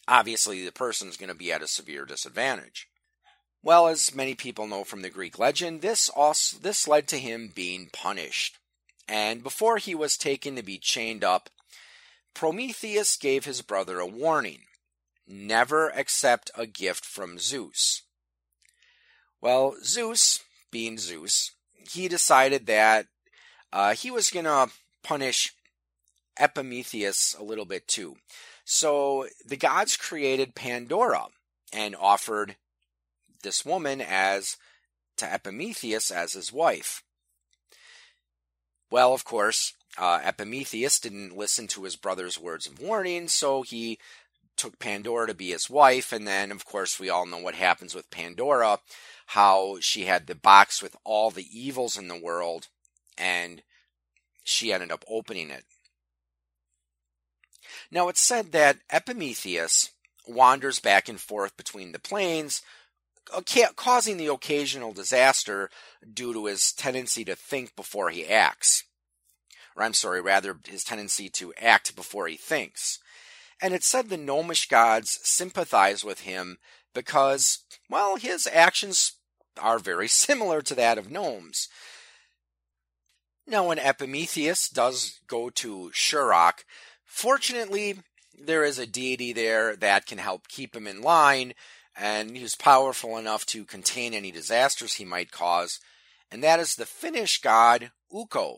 Obviously, 0.08 0.64
the 0.64 0.72
person's 0.72 1.18
going 1.18 1.30
to 1.30 1.36
be 1.36 1.52
at 1.52 1.62
a 1.62 1.68
severe 1.68 2.06
disadvantage. 2.06 2.88
Well, 3.64 3.88
as 3.88 4.14
many 4.14 4.36
people 4.36 4.68
know 4.68 4.84
from 4.84 5.02
the 5.02 5.10
Greek 5.10 5.40
legend, 5.40 5.82
this 5.82 6.10
also, 6.10 6.58
this 6.60 6.88
led 6.88 7.08
to 7.08 7.18
him 7.18 7.52
being 7.54 7.90
punished. 7.92 8.60
And 9.08 9.42
before 9.42 9.78
he 9.78 9.96
was 9.96 10.18
taken 10.18 10.56
to 10.56 10.64
be 10.64 10.78
chained 10.78 11.24
up, 11.24 11.50
Prometheus 12.36 13.18
gave 13.18 13.46
his 13.46 13.62
brother 13.62 14.00
a 14.00 14.06
warning 14.06 14.60
never 15.28 15.90
accept 15.90 16.52
a 16.56 16.68
gift 16.68 17.06
from 17.06 17.40
Zeus. 17.40 18.04
Well, 19.42 19.76
Zeus, 19.84 20.42
being 20.72 20.98
Zeus, 20.98 21.52
he 21.92 22.08
decided 22.08 22.68
that 22.68 23.08
uh, 23.72 23.94
he 23.94 24.12
was 24.12 24.30
going 24.30 24.46
to 24.46 24.70
punish 25.04 25.54
Epimetheus 26.40 27.36
a 27.40 27.44
little 27.44 27.66
bit 27.66 27.88
too. 27.88 28.18
So 28.64 29.28
the 29.46 29.58
gods 29.58 29.98
created 29.98 30.56
Pandora 30.56 31.28
and 31.72 31.96
offered 31.96 32.56
this 33.44 33.66
woman 33.66 34.02
as 34.02 34.58
to 35.18 35.32
Epimetheus 35.32 36.12
as 36.12 36.34
his 36.34 36.52
wife. 36.52 37.04
Well, 38.90 39.14
of 39.14 39.24
course, 39.24 39.74
uh, 39.98 40.20
Epimetheus 40.24 41.00
didn't 41.00 41.38
listen 41.38 41.68
to 41.68 41.84
his 41.84 41.96
brother's 41.96 42.40
words 42.40 42.68
of 42.68 42.80
warning, 42.80 43.28
so 43.28 43.62
he 43.62 44.00
took 44.58 44.80
Pandora 44.80 45.28
to 45.28 45.34
be 45.34 45.52
his 45.52 45.70
wife. 45.70 46.12
And 46.12 46.28
then, 46.28 46.52
of 46.52 46.66
course, 46.66 47.00
we 47.00 47.10
all 47.10 47.26
know 47.26 47.38
what 47.38 47.56
happens 47.56 47.94
with 47.94 48.10
Pandora 48.12 48.80
how 49.28 49.78
she 49.80 50.06
had 50.06 50.28
the 50.28 50.36
box 50.36 50.82
with 50.82 50.96
all 51.04 51.32
the 51.32 51.48
evils 51.52 51.98
in 51.98 52.08
the 52.08 52.20
world, 52.20 52.68
and 53.18 53.64
she 54.44 54.72
ended 54.72 54.92
up 54.92 55.04
opening 55.08 55.50
it. 55.50 55.66
Now, 57.92 58.08
it's 58.08 58.22
said 58.22 58.52
that 58.52 58.78
Epimetheus 58.92 59.92
wanders 60.28 60.80
back 60.80 61.08
and 61.08 61.20
forth 61.20 61.56
between 61.56 61.92
the 61.92 62.00
planes, 62.00 62.62
causing 63.76 64.18
the 64.18 64.28
occasional 64.28 64.94
disaster 64.94 65.70
due 66.12 66.34
to 66.34 66.46
his 66.46 66.72
tendency 66.72 67.24
to 67.26 67.36
think 67.36 67.76
before 67.76 68.10
he 68.10 68.26
acts 68.26 68.84
or 69.76 69.84
I'm 69.84 69.94
sorry, 69.94 70.22
rather 70.22 70.58
his 70.66 70.84
tendency 70.84 71.30
to 71.30 71.54
act 71.60 71.96
before 71.96 72.28
he 72.28 72.38
thinks. 72.38 73.00
And 73.62 73.74
it's 73.74 73.88
said 73.88 74.10
the 74.10 74.18
gnomish 74.18 74.68
gods 74.68 75.20
sympathize 75.24 76.04
with 76.04 76.22
him 76.22 76.58
because, 76.94 77.60
well, 77.90 78.16
his 78.16 78.48
actions 78.52 79.14
are 79.60 79.80
very 79.80 80.08
similar 80.26 80.62
to 80.62 80.76
that 80.76 80.98
of 80.98 81.12
gnomes. 81.12 81.68
Now, 83.48 83.68
when 83.68 83.78
Epimetheus 83.78 84.70
does 84.70 85.20
go 85.28 85.52
to 85.52 85.92
Shurrock, 85.94 86.64
fortunately, 87.06 87.96
there 88.38 88.64
is 88.64 88.80
a 88.80 88.88
deity 88.88 89.34
there 89.34 89.76
that 89.76 90.06
can 90.06 90.18
help 90.18 90.48
keep 90.48 90.76
him 90.76 90.88
in 90.88 91.02
line, 91.02 91.54
and 91.96 92.36
he's 92.36 92.56
powerful 92.56 93.18
enough 93.18 93.46
to 93.48 93.66
contain 93.66 94.14
any 94.14 94.32
disasters 94.32 94.96
he 94.96 95.06
might 95.06 95.32
cause, 95.32 95.80
and 96.32 96.44
that 96.44 96.60
is 96.60 96.76
the 96.76 96.86
Finnish 96.86 97.40
god 97.42 97.92
Ukko. 98.14 98.58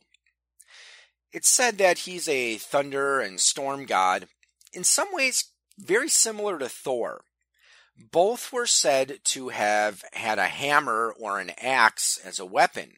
It's 1.31 1.49
said 1.49 1.77
that 1.77 1.99
he's 1.99 2.27
a 2.27 2.57
thunder 2.57 3.19
and 3.19 3.39
storm 3.39 3.85
god, 3.85 4.27
in 4.73 4.83
some 4.83 5.09
ways 5.11 5.51
very 5.77 6.09
similar 6.09 6.57
to 6.57 6.69
Thor. 6.69 7.23
Both 8.11 8.53
were 8.53 8.67
said 8.67 9.19
to 9.25 9.49
have 9.49 10.03
had 10.13 10.39
a 10.39 10.47
hammer 10.47 11.13
or 11.19 11.39
an 11.39 11.51
axe 11.57 12.19
as 12.23 12.39
a 12.39 12.45
weapon. 12.45 12.93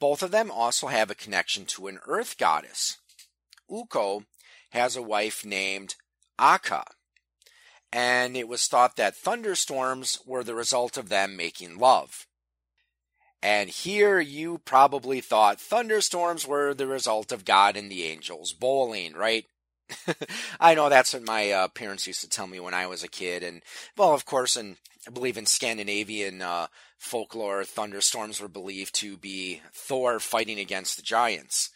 Both 0.00 0.22
of 0.22 0.30
them 0.30 0.50
also 0.50 0.88
have 0.88 1.10
a 1.10 1.14
connection 1.14 1.64
to 1.66 1.86
an 1.86 2.00
earth 2.06 2.38
goddess. 2.38 2.98
Ukko 3.70 4.24
has 4.70 4.96
a 4.96 5.02
wife 5.02 5.44
named 5.44 5.96
Akka, 6.38 6.84
and 7.92 8.36
it 8.36 8.48
was 8.48 8.66
thought 8.66 8.96
that 8.96 9.16
thunderstorms 9.16 10.20
were 10.26 10.42
the 10.42 10.54
result 10.54 10.96
of 10.96 11.08
them 11.08 11.36
making 11.36 11.78
love. 11.78 12.26
And 13.42 13.68
here 13.68 14.20
you 14.20 14.58
probably 14.58 15.20
thought 15.20 15.60
thunderstorms 15.60 16.46
were 16.46 16.74
the 16.74 16.86
result 16.86 17.32
of 17.32 17.44
God 17.44 17.76
and 17.76 17.90
the 17.90 18.04
angels 18.04 18.52
bowling, 18.52 19.14
right? 19.14 19.46
I 20.60 20.74
know 20.74 20.88
that's 20.88 21.12
what 21.12 21.26
my 21.26 21.50
uh, 21.50 21.68
parents 21.68 22.06
used 22.06 22.20
to 22.20 22.28
tell 22.28 22.46
me 22.46 22.60
when 22.60 22.72
I 22.72 22.86
was 22.86 23.02
a 23.02 23.08
kid. 23.08 23.42
And, 23.42 23.62
well, 23.96 24.14
of 24.14 24.24
course, 24.24 24.56
and 24.56 24.76
I 25.06 25.10
believe 25.10 25.36
in 25.36 25.46
Scandinavian 25.46 26.40
uh, 26.40 26.68
folklore, 26.98 27.64
thunderstorms 27.64 28.40
were 28.40 28.48
believed 28.48 28.94
to 28.96 29.16
be 29.16 29.60
Thor 29.72 30.20
fighting 30.20 30.60
against 30.60 30.96
the 30.96 31.02
giants. 31.02 31.70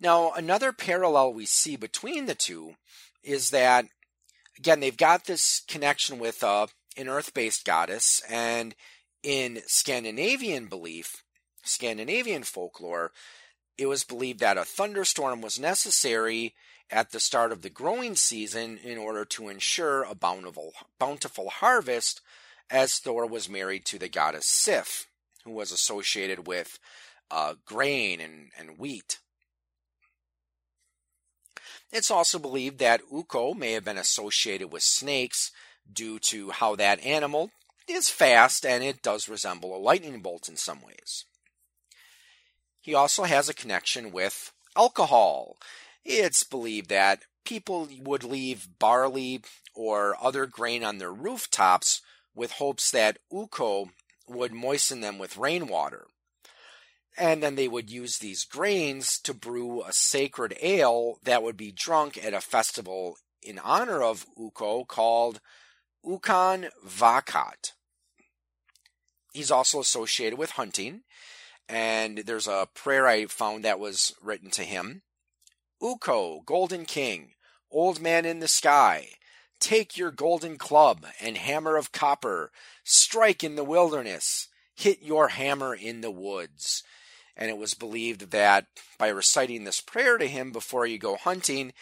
Now, 0.00 0.32
another 0.32 0.72
parallel 0.72 1.32
we 1.32 1.46
see 1.46 1.76
between 1.76 2.26
the 2.26 2.34
two 2.34 2.74
is 3.22 3.50
that, 3.50 3.86
again, 4.56 4.80
they've 4.80 4.96
got 4.96 5.24
this 5.24 5.62
connection 5.66 6.18
with 6.18 6.44
uh, 6.44 6.68
an 6.96 7.08
earth 7.08 7.34
based 7.34 7.64
goddess, 7.64 8.22
and 8.28 8.74
in 9.22 9.60
Scandinavian 9.66 10.66
belief, 10.66 11.24
Scandinavian 11.64 12.44
folklore, 12.44 13.12
it 13.76 13.86
was 13.86 14.04
believed 14.04 14.40
that 14.40 14.58
a 14.58 14.64
thunderstorm 14.64 15.40
was 15.40 15.58
necessary 15.58 16.54
at 16.90 17.10
the 17.10 17.20
start 17.20 17.52
of 17.52 17.62
the 17.62 17.70
growing 17.70 18.14
season 18.14 18.78
in 18.78 18.98
order 18.98 19.24
to 19.24 19.48
ensure 19.48 20.04
a 20.04 20.14
bountiful, 20.14 20.72
bountiful 20.98 21.50
harvest, 21.50 22.20
as 22.70 22.98
Thor 22.98 23.26
was 23.26 23.48
married 23.48 23.84
to 23.86 23.98
the 23.98 24.08
goddess 24.08 24.46
Sif, 24.46 25.06
who 25.44 25.52
was 25.52 25.72
associated 25.72 26.46
with 26.46 26.78
uh, 27.30 27.54
grain 27.64 28.20
and, 28.20 28.50
and 28.58 28.78
wheat. 28.78 29.18
It's 31.90 32.10
also 32.10 32.38
believed 32.38 32.78
that 32.78 33.00
Ukko 33.12 33.54
may 33.54 33.72
have 33.72 33.84
been 33.84 33.98
associated 33.98 34.72
with 34.72 34.82
snakes 34.82 35.50
due 35.90 36.18
to 36.18 36.50
how 36.50 36.76
that 36.76 37.04
animal 37.04 37.50
is 37.88 38.10
fast 38.10 38.66
and 38.66 38.84
it 38.84 39.02
does 39.02 39.28
resemble 39.28 39.74
a 39.74 39.78
lightning 39.78 40.20
bolt 40.20 40.48
in 40.48 40.56
some 40.56 40.82
ways. 40.82 41.24
He 42.80 42.94
also 42.94 43.24
has 43.24 43.48
a 43.48 43.54
connection 43.54 44.12
with 44.12 44.52
alcohol. 44.76 45.56
It's 46.04 46.44
believed 46.44 46.90
that 46.90 47.22
people 47.44 47.88
would 48.00 48.24
leave 48.24 48.68
barley 48.78 49.40
or 49.74 50.16
other 50.22 50.46
grain 50.46 50.84
on 50.84 50.98
their 50.98 51.12
rooftops 51.12 52.02
with 52.34 52.52
hopes 52.52 52.90
that 52.90 53.18
Ukko 53.34 53.90
would 54.28 54.52
moisten 54.52 55.00
them 55.00 55.18
with 55.18 55.38
rainwater. 55.38 56.06
And 57.18 57.42
then 57.42 57.56
they 57.56 57.66
would 57.66 57.90
use 57.90 58.18
these 58.18 58.44
grains 58.44 59.18
to 59.20 59.34
brew 59.34 59.82
a 59.82 59.92
sacred 59.92 60.56
ale 60.62 61.18
that 61.24 61.42
would 61.42 61.56
be 61.56 61.72
drunk 61.72 62.16
at 62.22 62.32
a 62.32 62.40
festival 62.40 63.16
in 63.42 63.58
honor 63.58 64.02
of 64.02 64.24
Ukko 64.40 64.84
called 64.84 65.40
Ukon 66.04 66.68
Vakat. 66.86 67.72
He's 69.32 69.50
also 69.50 69.80
associated 69.80 70.38
with 70.38 70.52
hunting, 70.52 71.02
and 71.68 72.18
there's 72.18 72.46
a 72.46 72.68
prayer 72.72 73.06
I 73.06 73.26
found 73.26 73.64
that 73.64 73.80
was 73.80 74.14
written 74.22 74.50
to 74.50 74.62
him. 74.62 75.02
Ukko, 75.82 76.42
Golden 76.46 76.84
King, 76.84 77.32
Old 77.70 78.00
Man 78.00 78.24
in 78.24 78.40
the 78.40 78.48
Sky, 78.48 79.08
take 79.60 79.96
your 79.96 80.10
golden 80.10 80.56
club 80.56 81.04
and 81.20 81.36
hammer 81.36 81.76
of 81.76 81.92
copper, 81.92 82.52
strike 82.84 83.44
in 83.44 83.56
the 83.56 83.64
wilderness, 83.64 84.48
hit 84.74 85.02
your 85.02 85.28
hammer 85.28 85.74
in 85.74 86.00
the 86.00 86.10
woods. 86.10 86.82
And 87.38 87.48
it 87.48 87.56
was 87.56 87.74
believed 87.74 88.32
that 88.32 88.66
by 88.98 89.08
reciting 89.08 89.64
this 89.64 89.80
prayer 89.80 90.18
to 90.18 90.26
him 90.26 90.50
before 90.50 90.86
you 90.86 90.98
go 90.98 91.16
hunting, 91.16 91.72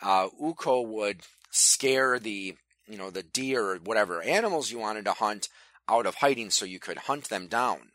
uh, 0.00 0.28
Ukko 0.42 0.82
would 0.82 1.22
scare 1.50 2.18
the 2.18 2.56
you 2.86 2.96
know 2.96 3.10
the 3.10 3.24
deer 3.24 3.72
or 3.72 3.76
whatever 3.78 4.22
animals 4.22 4.70
you 4.70 4.78
wanted 4.78 5.04
to 5.04 5.12
hunt 5.12 5.48
out 5.88 6.06
of 6.06 6.16
hiding 6.16 6.50
so 6.50 6.64
you 6.64 6.78
could 6.78 6.98
hunt 6.98 7.28
them 7.28 7.48
down. 7.48 7.90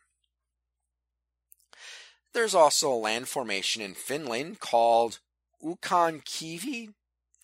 There's 2.33 2.53
also 2.53 2.91
a 2.91 2.95
land 2.95 3.29
formation 3.29 3.81
in 3.81 3.93
Finland 3.93 4.59
called 4.59 5.19
Ukonkivi. 5.63 6.89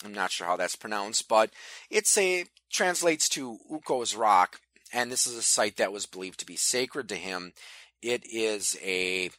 I'm 0.04 0.14
not 0.14 0.32
sure 0.32 0.48
how 0.48 0.58
that's 0.58 0.76
pronounced, 0.76 1.30
but 1.30 1.52
it's 1.90 2.18
a 2.18 2.46
translates 2.70 3.30
to 3.30 3.60
Ukko's 3.72 4.16
rock, 4.16 4.60
and 4.92 5.12
this 5.12 5.26
is 5.26 5.36
a 5.36 5.42
site 5.42 5.78
that 5.78 5.94
was 5.94 6.06
believed 6.06 6.40
to 6.40 6.46
be 6.46 6.58
sacred 6.58 7.08
to 7.10 7.16
him. 7.16 7.54
It 8.02 8.24
is 8.26 8.78
a 8.84 9.32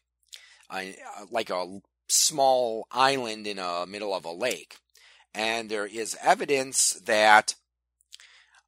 like 1.30 1.50
a 1.50 1.80
small 2.08 2.86
island 2.90 3.46
in 3.46 3.56
the 3.56 3.86
middle 3.88 4.14
of 4.14 4.24
a 4.24 4.32
lake, 4.32 4.76
and 5.34 5.70
there 5.70 5.86
is 5.86 6.16
evidence 6.22 6.92
that 7.04 7.54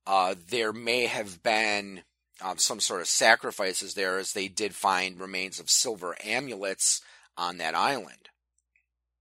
uh, 0.07 0.35
there 0.49 0.73
may 0.73 1.07
have 1.07 1.43
been 1.43 2.03
um, 2.43 2.59
some 2.59 2.81
sort 2.81 3.01
of 3.01 3.07
sacrifices 3.07 3.95
there, 3.95 4.19
as 4.19 4.33
they 4.33 4.49
did 4.49 4.75
find 4.75 5.21
remains 5.21 5.59
of 5.61 5.71
silver 5.71 6.17
amulets 6.23 7.01
on 7.37 7.59
that 7.59 7.75
island. 7.75 8.29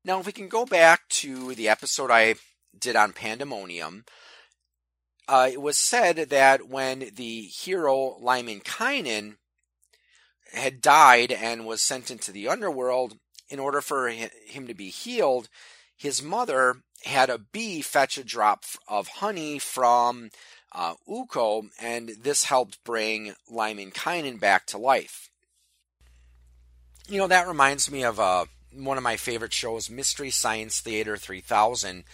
Now, 0.06 0.20
if 0.20 0.26
we 0.26 0.34
can 0.34 0.50
go 0.50 0.66
back 0.66 1.08
to 1.10 1.56
the 1.56 1.70
episode 1.70 2.12
I 2.12 2.36
did 2.78 2.96
on 2.96 3.14
Pandemonium, 3.14 4.04
uh, 5.28 5.50
it 5.52 5.62
was 5.62 5.78
said 5.78 6.18
that 6.30 6.68
when 6.68 7.12
the 7.16 7.42
hero 7.42 8.18
Lemminkainen 8.22 9.38
had 10.54 10.82
died 10.82 11.32
and 11.32 11.66
was 11.66 11.82
sent 11.82 12.12
into 12.12 12.32
the 12.32 12.48
underworld, 12.48 13.18
in 13.50 13.60
order 13.60 13.82
for 13.82 14.10
him 14.10 14.68
to 14.68 14.74
be 14.74 14.90
healed, 14.90 15.50
his 15.96 16.24
mother 16.24 16.78
had 17.06 17.30
a 17.30 17.38
bee 17.38 17.82
fetch 17.82 18.18
a 18.18 18.24
drop 18.24 18.64
of 18.88 19.08
honey 19.08 19.60
from 19.60 20.30
uh, 20.72 20.96
Ukko, 21.08 21.64
and 21.80 22.12
this 22.22 22.46
helped 22.46 22.84
bring 22.84 23.36
Lemminkainen 23.52 24.40
back 24.40 24.66
to 24.68 24.78
life. 24.78 25.30
You 27.08 27.20
know, 27.20 27.28
that 27.28 27.48
reminds 27.48 27.92
me 27.92 28.04
of 28.04 28.20
uh, 28.20 28.46
one 28.74 28.98
of 28.98 29.04
my 29.04 29.18
favorite 29.18 29.54
shows, 29.54 29.90
Mystery 29.90 30.30
Science 30.30 30.80
Theater 30.80 31.18
3000. 31.18 32.06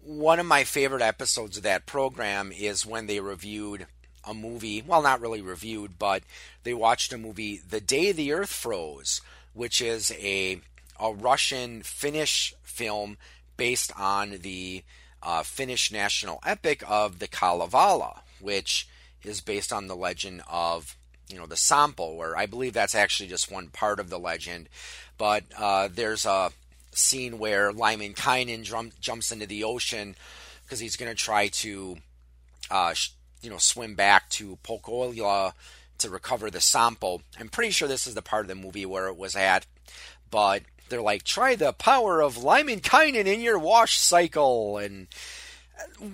One 0.00 0.38
of 0.38 0.46
my 0.46 0.64
favorite 0.64 1.02
episodes 1.02 1.56
of 1.56 1.62
that 1.62 1.86
program 1.86 2.52
is 2.52 2.84
when 2.84 3.06
they 3.06 3.20
reviewed 3.20 3.86
a 4.26 4.34
movie, 4.34 4.82
well, 4.82 5.02
not 5.02 5.20
really 5.20 5.42
reviewed, 5.42 5.98
but 5.98 6.22
they 6.62 6.74
watched 6.74 7.12
a 7.12 7.18
movie, 7.18 7.60
The 7.68 7.80
Day 7.80 8.12
the 8.12 8.32
Earth 8.32 8.52
Froze, 8.52 9.20
which 9.52 9.80
is 9.80 10.12
a, 10.12 10.60
a 10.98 11.12
Russian 11.12 11.82
Finnish 11.82 12.54
film 12.62 13.16
based 13.56 13.92
on 13.98 14.38
the 14.40 14.82
uh, 15.22 15.42
Finnish 15.42 15.90
national 15.90 16.40
epic 16.44 16.82
of 16.86 17.18
the 17.18 17.28
Kalevala, 17.28 18.22
which 18.40 18.88
is 19.22 19.40
based 19.40 19.72
on 19.72 19.86
the 19.86 19.96
legend 19.96 20.42
of 20.48 20.96
you 21.28 21.38
know 21.38 21.46
the 21.46 21.56
Sampo, 21.56 22.14
where 22.14 22.36
I 22.36 22.46
believe 22.46 22.74
that's 22.74 22.94
actually 22.94 23.28
just 23.28 23.50
one 23.50 23.68
part 23.68 23.98
of 23.98 24.10
the 24.10 24.18
legend. 24.18 24.68
But 25.16 25.44
uh, 25.56 25.88
there's 25.90 26.26
a 26.26 26.52
scene 26.92 27.38
where 27.38 27.72
Lemminkainen 27.72 28.64
drum, 28.64 28.92
jumps 29.00 29.32
into 29.32 29.46
the 29.46 29.64
ocean 29.64 30.16
because 30.64 30.80
he's 30.80 30.96
going 30.96 31.10
to 31.10 31.16
try 31.16 31.48
to 31.48 31.96
uh, 32.70 32.92
sh- 32.92 33.10
you 33.44 33.50
know 33.50 33.58
swim 33.58 33.94
back 33.94 34.28
to 34.30 34.58
Pohjola 34.64 35.52
to 35.98 36.10
recover 36.10 36.50
the 36.50 36.60
Sampo. 36.60 37.20
I'm 37.38 37.48
pretty 37.48 37.70
sure 37.70 37.86
this 37.86 38.06
is 38.06 38.14
the 38.14 38.22
part 38.22 38.44
of 38.44 38.48
the 38.48 38.54
movie 38.54 38.86
where 38.86 39.06
it 39.06 39.16
was 39.16 39.36
at, 39.36 39.66
but 40.30 40.62
they're 40.88 41.02
like, 41.02 41.22
try 41.22 41.54
the 41.54 41.72
power 41.72 42.20
of 42.20 42.36
Lemminkainen 42.36 43.26
in 43.26 43.40
your 43.40 43.58
wash 43.58 43.98
cycle. 43.98 44.78
And 44.78 45.08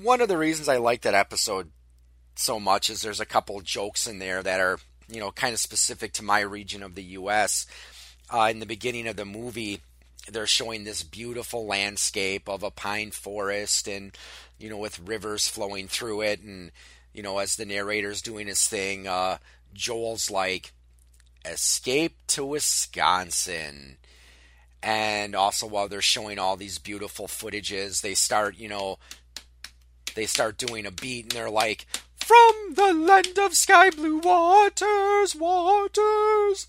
one 0.02 0.20
of 0.20 0.28
the 0.28 0.38
reasons 0.38 0.68
I 0.68 0.76
like 0.76 1.02
that 1.02 1.14
episode 1.14 1.70
so 2.36 2.60
much 2.60 2.90
is 2.90 3.02
there's 3.02 3.20
a 3.20 3.26
couple 3.26 3.60
jokes 3.60 4.06
in 4.06 4.18
there 4.18 4.42
that 4.42 4.60
are, 4.60 4.78
you 5.08 5.20
know, 5.20 5.30
kind 5.30 5.52
of 5.52 5.60
specific 5.60 6.12
to 6.14 6.24
my 6.24 6.40
region 6.40 6.82
of 6.82 6.94
the 6.94 7.02
U.S. 7.02 7.66
Uh, 8.32 8.48
in 8.50 8.60
the 8.60 8.66
beginning 8.66 9.08
of 9.08 9.16
the 9.16 9.24
movie, 9.24 9.80
they're 10.30 10.46
showing 10.46 10.84
this 10.84 11.02
beautiful 11.02 11.66
landscape 11.66 12.48
of 12.48 12.62
a 12.62 12.70
pine 12.70 13.10
forest 13.10 13.88
and, 13.88 14.16
you 14.58 14.70
know, 14.70 14.78
with 14.78 15.00
rivers 15.00 15.48
flowing 15.48 15.88
through 15.88 16.20
it. 16.22 16.40
And, 16.40 16.70
you 17.12 17.22
know, 17.22 17.38
as 17.38 17.56
the 17.56 17.66
narrator's 17.66 18.22
doing 18.22 18.46
his 18.46 18.66
thing, 18.66 19.06
uh, 19.06 19.38
Joel's 19.72 20.30
like, 20.30 20.72
escape 21.44 22.16
to 22.28 22.44
Wisconsin. 22.44 23.96
And 24.82 25.34
also 25.34 25.66
while 25.66 25.88
they're 25.88 26.00
showing 26.00 26.38
all 26.38 26.56
these 26.56 26.78
beautiful 26.78 27.26
footages 27.26 28.00
they 28.00 28.14
start 28.14 28.56
you 28.56 28.66
know 28.66 28.98
they 30.14 30.24
start 30.24 30.56
doing 30.56 30.86
a 30.86 30.90
beat 30.90 31.24
and 31.24 31.32
they're 31.32 31.50
like 31.50 31.86
from 32.16 32.74
the 32.74 32.94
land 32.94 33.38
of 33.38 33.54
sky 33.54 33.90
blue 33.90 34.18
waters 34.18 35.34
waters 35.34 36.66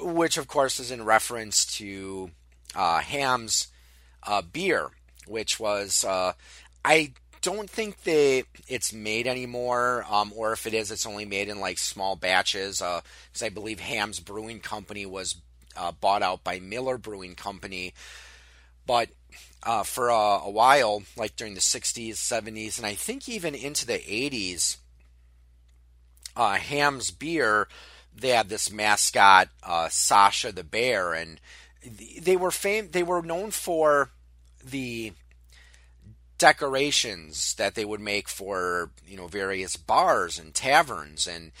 which 0.00 0.36
of 0.36 0.46
course 0.46 0.78
is 0.78 0.92
in 0.92 1.04
reference 1.04 1.64
to 1.64 2.30
uh, 2.76 3.00
Hamm's 3.00 3.68
uh, 4.24 4.40
beer 4.40 4.90
which 5.26 5.58
was 5.58 6.04
uh, 6.04 6.34
i 6.84 7.12
don't 7.44 7.70
think 7.70 8.02
they 8.02 8.44
it's 8.66 8.92
made 8.92 9.26
anymore 9.26 10.04
um, 10.10 10.32
or 10.34 10.52
if 10.52 10.66
it 10.66 10.74
is 10.74 10.90
it's 10.90 11.06
only 11.06 11.24
made 11.24 11.48
in 11.48 11.60
like 11.60 11.78
small 11.78 12.16
batches 12.16 12.78
because 12.78 13.42
uh, 13.42 13.46
i 13.46 13.48
believe 13.48 13.80
Hamm's 13.80 14.18
brewing 14.18 14.60
company 14.60 15.06
was 15.06 15.36
uh, 15.76 15.92
bought 15.92 16.22
out 16.22 16.44
by 16.44 16.60
Miller 16.60 16.98
Brewing 16.98 17.34
Company. 17.34 17.94
But 18.86 19.10
uh, 19.62 19.82
for 19.82 20.08
a, 20.08 20.14
a, 20.14 20.50
while, 20.50 21.02
like 21.16 21.36
during 21.36 21.54
the 21.54 21.60
60s, 21.60 22.14
70s, 22.14 22.76
and 22.76 22.86
I 22.86 22.94
think 22.94 23.28
even 23.28 23.54
into 23.54 23.86
the 23.86 23.98
80s, 23.98 24.76
uh, 26.36 26.54
Hamm's 26.54 27.10
Beer, 27.10 27.68
they 28.14 28.30
had 28.30 28.48
this 28.48 28.70
mascot, 28.70 29.48
uh, 29.62 29.88
Sasha 29.90 30.52
the 30.52 30.64
Bear, 30.64 31.14
and 31.14 31.40
they 32.20 32.36
were 32.36 32.50
fam- 32.50 32.90
They 32.90 33.02
were 33.02 33.22
known 33.22 33.50
for 33.50 34.10
the 34.62 35.12
decorations 36.38 37.54
that 37.54 37.74
they 37.74 37.84
would 37.84 38.00
make 38.00 38.28
for 38.28 38.90
you 39.06 39.16
know 39.16 39.28
various 39.28 39.76
bars 39.76 40.38
and 40.38 40.54
taverns 40.54 41.26
and 41.26 41.52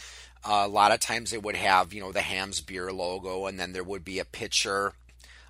a 0.44 0.68
lot 0.68 0.92
of 0.92 1.00
times 1.00 1.30
they 1.30 1.38
would 1.38 1.56
have, 1.56 1.92
you 1.92 2.00
know, 2.00 2.12
the 2.12 2.20
Hamm's 2.20 2.60
beer 2.60 2.92
logo, 2.92 3.46
and 3.46 3.58
then 3.58 3.72
there 3.72 3.84
would 3.84 4.04
be 4.04 4.18
a 4.18 4.24
picture 4.24 4.92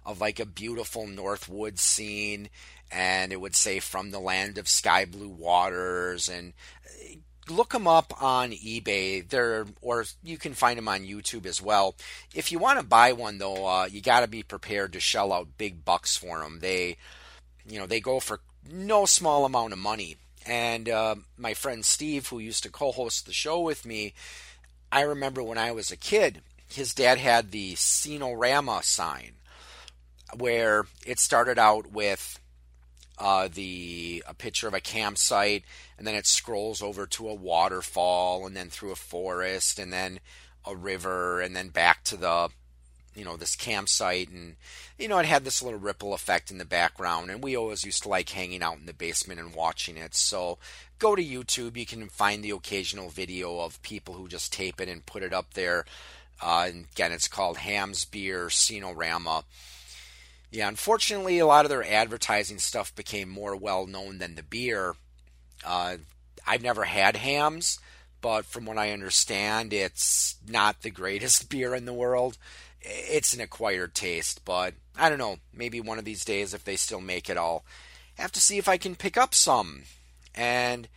of 0.07 0.21
like 0.21 0.39
a 0.39 0.47
beautiful 0.47 1.07
Northwood 1.07 1.79
scene, 1.79 2.49
and 2.91 3.33
it 3.33 3.41
would 3.41 3.57
say 3.57 3.81
"From 3.81 4.11
the 4.11 4.21
land 4.21 4.59
of 4.59 4.69
sky 4.69 5.05
blue 5.05 5.29
waters." 5.29 6.29
And 6.29 6.53
uh, 6.87 7.53
look 7.53 7.73
them 7.73 7.89
up 7.89 8.23
on 8.23 8.53
eBay. 8.53 9.29
There, 9.29 9.67
or 9.81 10.05
you 10.23 10.39
can 10.39 10.55
find 10.55 10.79
them 10.79 10.89
on 10.89 11.05
YouTube 11.05 11.47
as 11.47 11.61
well. 11.61 11.97
If 12.35 12.53
you 12.53 12.59
want 12.59 12.79
to 12.79 12.87
buy 12.87 13.13
one, 13.13 13.39
though, 13.39 13.67
uh, 13.67 13.89
you 13.91 14.01
got 14.01 14.21
to 14.21 14.29
be 14.29 14.43
prepared 14.43 14.93
to 14.93 15.01
shell 15.01 15.33
out 15.33 15.59
big 15.59 15.85
bucks 15.85 16.17
for 16.17 16.39
them. 16.39 16.61
They, 16.61 16.99
you 17.67 17.79
know, 17.79 17.87
they 17.87 18.01
go 18.01 18.21
for 18.21 18.41
no 18.71 19.07
small 19.07 19.45
amount 19.45 19.73
of 19.73 19.79
money. 19.79 20.17
And 20.47 20.89
uh, 20.89 21.17
my 21.39 21.55
friend 21.55 21.85
Steve, 21.85 22.29
who 22.29 22.39
used 22.39 22.63
to 22.65 22.71
co-host 22.71 23.27
the 23.27 23.33
show 23.33 23.61
with 23.61 23.87
me, 23.87 24.15
I 24.93 25.03
remember 25.03 25.43
when 25.43 25.59
I 25.59 25.73
was 25.73 25.91
a 25.91 25.97
kid, 25.97 26.43
his 26.69 26.95
dad 26.95 27.19
had 27.19 27.51
the 27.51 27.75
Scenorama 27.75 28.83
sign 28.85 29.33
where 30.37 30.87
it 31.07 31.19
started 31.19 31.59
out 31.59 31.93
with 31.93 32.41
uh, 33.19 33.49
the 33.53 34.25
a 34.27 34.35
picture 34.35 34.67
of 34.67 34.75
a 34.75 34.81
campsite, 34.81 35.65
and 35.97 36.07
then 36.07 36.15
it 36.15 36.27
scrolls 36.27 36.83
over 36.83 37.07
to 37.07 37.29
a 37.29 37.35
waterfall, 37.35 38.47
and 38.47 38.57
then 38.57 38.69
through 38.69 38.91
a 38.91 38.97
forest, 38.97 39.79
and 39.79 39.93
then 39.93 40.19
a 40.65 40.75
river, 40.75 41.41
and 41.41 41.55
then 41.55 41.69
back 41.69 42.03
to 42.05 42.17
the 42.17 42.49
you 43.15 43.25
know 43.25 43.37
this 43.37 43.57
campsite, 43.57 44.31
and 44.31 44.57
you 44.99 45.09
know 45.09 45.19
it 45.19 45.27
had 45.27 45.45
this 45.45 45.63
little 45.63 45.79
ripple 45.79 46.15
effect 46.15 46.51
in 46.51 46.59
the 46.59 46.65
background, 46.65 47.31
and 47.31 47.43
we 47.43 47.57
always 47.57 47.85
used 47.85 48.03
to 48.03 48.09
like 48.09 48.29
hanging 48.29 48.63
out 48.63 48.79
in 48.79 48.87
the 48.87 48.93
basement 48.93 49.41
and 49.41 49.55
watching 49.55 49.97
it. 49.97 50.15
So 50.15 50.59
go 50.99 51.15
to 51.15 51.25
YouTube. 51.25 51.77
You 51.77 51.87
can 51.87 52.09
find 52.09 52.43
the 52.43 52.51
occasional 52.51 53.09
video 53.09 53.61
of 53.61 53.83
people 53.83 54.15
who 54.15 54.29
just 54.29 54.53
tape 54.53 54.81
it 54.81 54.89
and 54.89 55.07
put 55.07 55.23
it 55.23 55.33
up 55.33 55.55
there. 55.55 55.85
Uh, 56.43 56.67
and 56.69 56.87
again, 56.93 57.13
it's 57.13 57.29
called 57.29 57.59
Hamm's 57.59 58.05
Beer 58.05 58.47
Scenorama. 58.47 59.45
Yeah, 60.51 60.69
unfortunately, 60.69 61.39
a 61.39 61.47
lot 61.47 61.65
of 61.65 61.69
their 61.69 61.85
advertising 61.85 62.59
stuff 62.59 62.95
became 62.95 63.29
more 63.29 63.57
well 63.57 63.87
known 63.87 64.19
than 64.19 64.35
the 64.35 64.43
beer. 64.43 64.95
Uh, 65.65 65.97
I've 66.47 66.63
never 66.63 66.85
had 66.85 67.17
Hamm's 67.17 67.79
but 68.25 68.47
from 68.47 68.65
what 68.65 68.79
I 68.79 68.91
understand, 68.91 69.75
it's 69.75 70.37
not 70.49 70.81
the 70.81 70.89
greatest 70.89 71.51
beer 71.51 71.75
in 71.75 71.85
the 71.85 71.93
world. 71.93 72.39
It's 72.85 73.33
an 73.33 73.41
acquired 73.41 73.95
taste, 73.95 74.45
but 74.45 74.75
I 74.99 75.09
don't 75.09 75.19
know. 75.19 75.39
Maybe 75.53 75.81
one 75.81 75.99
of 75.99 76.05
these 76.05 76.25
days, 76.25 76.55
if 76.55 76.65
they 76.65 76.77
still 76.77 77.01
make 77.01 77.31
it, 77.31 77.37
I'll 77.37 77.65
have 78.17 78.33
to 78.33 78.41
see 78.41 78.59
if 78.59 78.69
I 78.69 78.77
can 78.77 78.95
pick 78.95 79.17
up 79.17 79.35
some. 79.35 79.83
And 80.35 80.89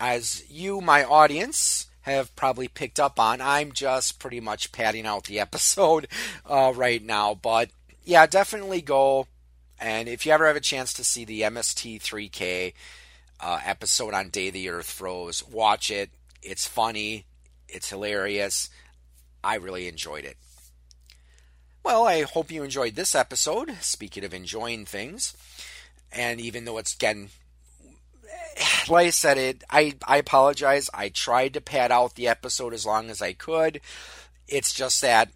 as 0.00 0.44
you, 0.48 0.80
my 0.80 1.04
audience, 1.04 1.86
have 2.02 2.34
probably 2.36 2.68
picked 2.68 3.00
up 3.00 3.18
on, 3.18 3.40
I'm 3.40 3.72
just 3.72 4.18
pretty 4.18 4.40
much 4.40 4.72
padding 4.72 5.06
out 5.06 5.24
the 5.24 5.40
episode 5.46 6.08
uh, 6.46 6.72
right 6.74 7.02
now. 7.02 7.34
But 7.34 7.70
yeah, 8.04 8.26
definitely 8.26 8.82
go. 8.82 9.26
And 9.80 10.08
if 10.08 10.24
you 10.24 10.32
ever 10.32 10.46
have 10.46 10.56
a 10.56 10.60
chance 10.60 10.92
to 10.94 11.04
see 11.04 11.24
the 11.24 11.42
MST3K 11.42 12.74
uh, 13.40 13.60
episode 13.64 14.14
on 14.14 14.28
Day 14.28 14.50
the 14.50 14.68
Earth 14.68 14.90
Froze, 14.90 15.42
watch 15.48 15.90
it. 15.90 16.10
It's 16.40 16.66
funny, 16.66 17.26
it's 17.68 17.90
hilarious. 17.90 18.70
I 19.42 19.56
really 19.56 19.88
enjoyed 19.88 20.24
it. 20.24 20.36
Well, 21.84 22.06
I 22.06 22.22
hope 22.22 22.52
you 22.52 22.62
enjoyed 22.62 22.94
this 22.94 23.14
episode. 23.14 23.76
Speaking 23.80 24.24
of 24.24 24.32
enjoying 24.32 24.84
things, 24.86 25.36
and 26.12 26.40
even 26.40 26.64
though 26.64 26.78
it's 26.78 26.94
again, 26.94 27.30
like 28.88 29.08
I 29.08 29.10
said, 29.10 29.36
it 29.36 29.64
I 29.68 29.94
I 30.06 30.18
apologize. 30.18 30.88
I 30.94 31.08
tried 31.08 31.54
to 31.54 31.60
pad 31.60 31.90
out 31.90 32.14
the 32.14 32.28
episode 32.28 32.72
as 32.72 32.86
long 32.86 33.10
as 33.10 33.20
I 33.20 33.32
could. 33.32 33.80
It's 34.46 34.72
just 34.72 35.00
that, 35.00 35.30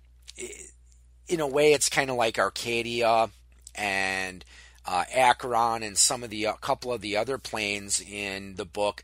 in 1.27 1.41
a 1.41 1.47
way, 1.49 1.73
it's 1.73 1.89
kind 1.89 2.11
of 2.11 2.17
like 2.17 2.39
Arcadia 2.39 3.31
and 3.75 4.45
uh, 4.87 5.05
Acheron 5.13 5.83
and 5.83 5.99
some 5.99 6.23
of 6.23 6.31
the 6.31 6.45
a 6.45 6.55
couple 6.55 6.93
of 6.93 7.01
the 7.01 7.17
other 7.17 7.39
planes 7.39 8.01
in 8.01 8.55
the 8.55 8.65
book 8.65 9.03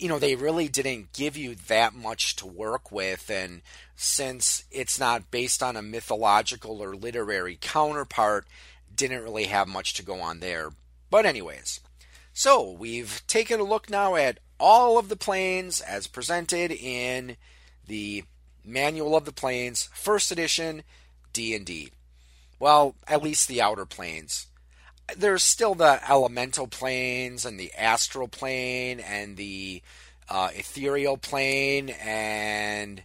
you 0.00 0.08
know, 0.08 0.18
they 0.18 0.34
really 0.34 0.66
didn't 0.68 1.12
give 1.12 1.36
you 1.36 1.54
that 1.68 1.94
much 1.94 2.36
to 2.36 2.46
work 2.46 2.90
with. 2.90 3.30
And 3.30 3.60
since 3.94 4.64
it's 4.70 4.98
not 4.98 5.30
based 5.30 5.62
on 5.62 5.76
a 5.76 5.82
mythological 5.82 6.82
or 6.82 6.96
literary 6.96 7.58
counterpart, 7.60 8.46
didn't 8.94 9.22
really 9.22 9.44
have 9.44 9.68
much 9.68 9.94
to 9.94 10.02
go 10.02 10.20
on 10.20 10.40
there. 10.40 10.70
But, 11.10 11.26
anyways, 11.26 11.80
so 12.32 12.70
we've 12.70 13.22
taken 13.26 13.60
a 13.60 13.64
look 13.64 13.90
now 13.90 14.14
at 14.16 14.38
all 14.58 14.98
of 14.98 15.08
the 15.08 15.16
planes 15.16 15.80
as 15.80 16.06
presented 16.06 16.70
in 16.70 17.36
the 17.86 18.24
Manual 18.64 19.16
of 19.16 19.24
the 19.24 19.32
Planes, 19.32 19.88
first 19.92 20.30
edition 20.30 20.82
D&D. 21.32 21.92
Well, 22.58 22.94
at 23.06 23.22
least 23.22 23.48
the 23.48 23.62
outer 23.62 23.86
planes 23.86 24.46
there's 25.16 25.42
still 25.42 25.74
the 25.74 26.00
elemental 26.08 26.66
planes 26.66 27.44
and 27.44 27.58
the 27.58 27.72
astral 27.74 28.28
plane 28.28 29.00
and 29.00 29.36
the 29.36 29.82
uh, 30.28 30.50
ethereal 30.54 31.16
plane 31.16 31.90
and 32.02 33.02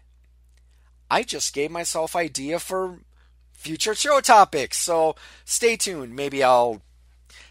I 1.09 1.23
just 1.23 1.53
gave 1.53 1.71
myself 1.71 2.15
idea 2.15 2.59
for 2.59 2.99
future 3.53 3.95
show 3.95 4.19
topics. 4.21 4.77
So 4.77 5.15
stay 5.43 5.77
tuned. 5.77 6.15
Maybe 6.15 6.43
I'll 6.43 6.81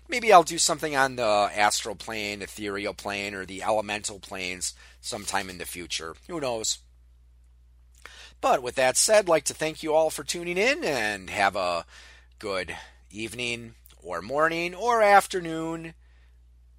maybe 0.09 0.33
I'll 0.33 0.43
do 0.43 0.59
something 0.59 0.95
on 0.97 1.17
the 1.17 1.51
astral 1.55 1.95
plane, 1.95 2.43
ethereal 2.43 2.95
plane, 2.95 3.35
or 3.35 3.45
the 3.45 3.63
elemental 3.63 4.19
planes 4.19 4.75
sometime 5.01 5.49
in 5.49 5.59
the 5.59 5.65
future. 5.65 6.15
Who 6.29 6.41
knows? 6.41 6.79
But 8.41 8.63
with 8.63 8.75
that 8.75 8.97
said, 8.97 9.21
I'd 9.21 9.29
like 9.29 9.45
to 9.45 9.55
thank 9.55 9.83
you 9.83 9.95
all 9.95 10.11
for 10.11 10.23
tuning 10.23 10.59
in 10.59 10.85
and 10.85 11.31
have 11.31 11.57
a 11.57 11.87
good 12.39 12.77
evening, 13.11 13.75
or 14.05 14.23
morning 14.23 14.75
or 14.75 15.03
afternoon, 15.03 15.95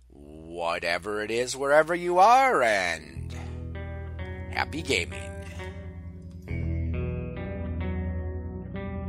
whatever 0.09 1.23
it 1.23 1.31
is, 1.31 1.57
wherever 1.57 1.95
you 1.95 2.19
are, 2.19 2.61
and 2.61 3.33
happy 4.51 4.81
gaming. 4.81 5.31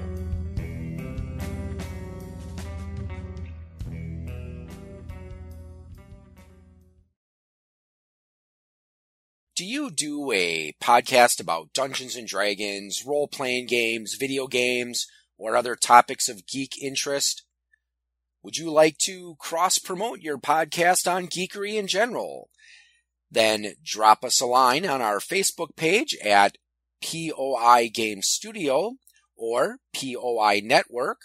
Do 9.56 9.66
you 9.66 9.90
do 9.90 10.32
a 10.34 10.76
podcast 10.84 11.40
about 11.40 11.72
Dungeons 11.72 12.18
and 12.18 12.28
Dragons, 12.28 13.06
role 13.06 13.30
playing 13.30 13.68
games, 13.68 14.16
video 14.16 14.48
games, 14.48 15.08
or 15.38 15.56
other 15.56 15.78
topics 15.78 16.28
of 16.28 16.46
geek 16.46 16.78
interest? 16.82 17.46
Would 18.44 18.58
you 18.58 18.70
like 18.70 18.98
to 19.04 19.38
cross 19.40 19.80
promote 19.80 20.20
your 20.20 20.38
podcast 20.38 21.10
on 21.10 21.28
geekery 21.28 21.76
in 21.76 21.88
general? 21.88 22.50
Then 23.32 23.76
drop 23.82 24.26
us 24.26 24.42
a 24.42 24.46
line 24.46 24.86
on 24.86 25.02
our 25.02 25.20
Facebook 25.20 25.78
page 25.78 26.18
at 26.22 26.58
POI 27.02 27.88
Game 27.88 28.22
Studio 28.22 28.98
or 29.38 29.78
POI 29.94 30.60
Network, 30.66 31.22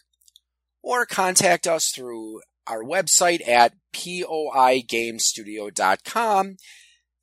or 0.82 1.04
contact 1.04 1.66
us 1.66 1.90
through 1.90 2.42
our 2.68 2.84
website 2.84 3.40
at 3.48 3.74
poigamestudio.com 3.92 6.56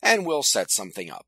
and 0.08 0.26
we'll 0.26 0.43
set 0.43 0.72
something 0.72 1.12
up. 1.12 1.26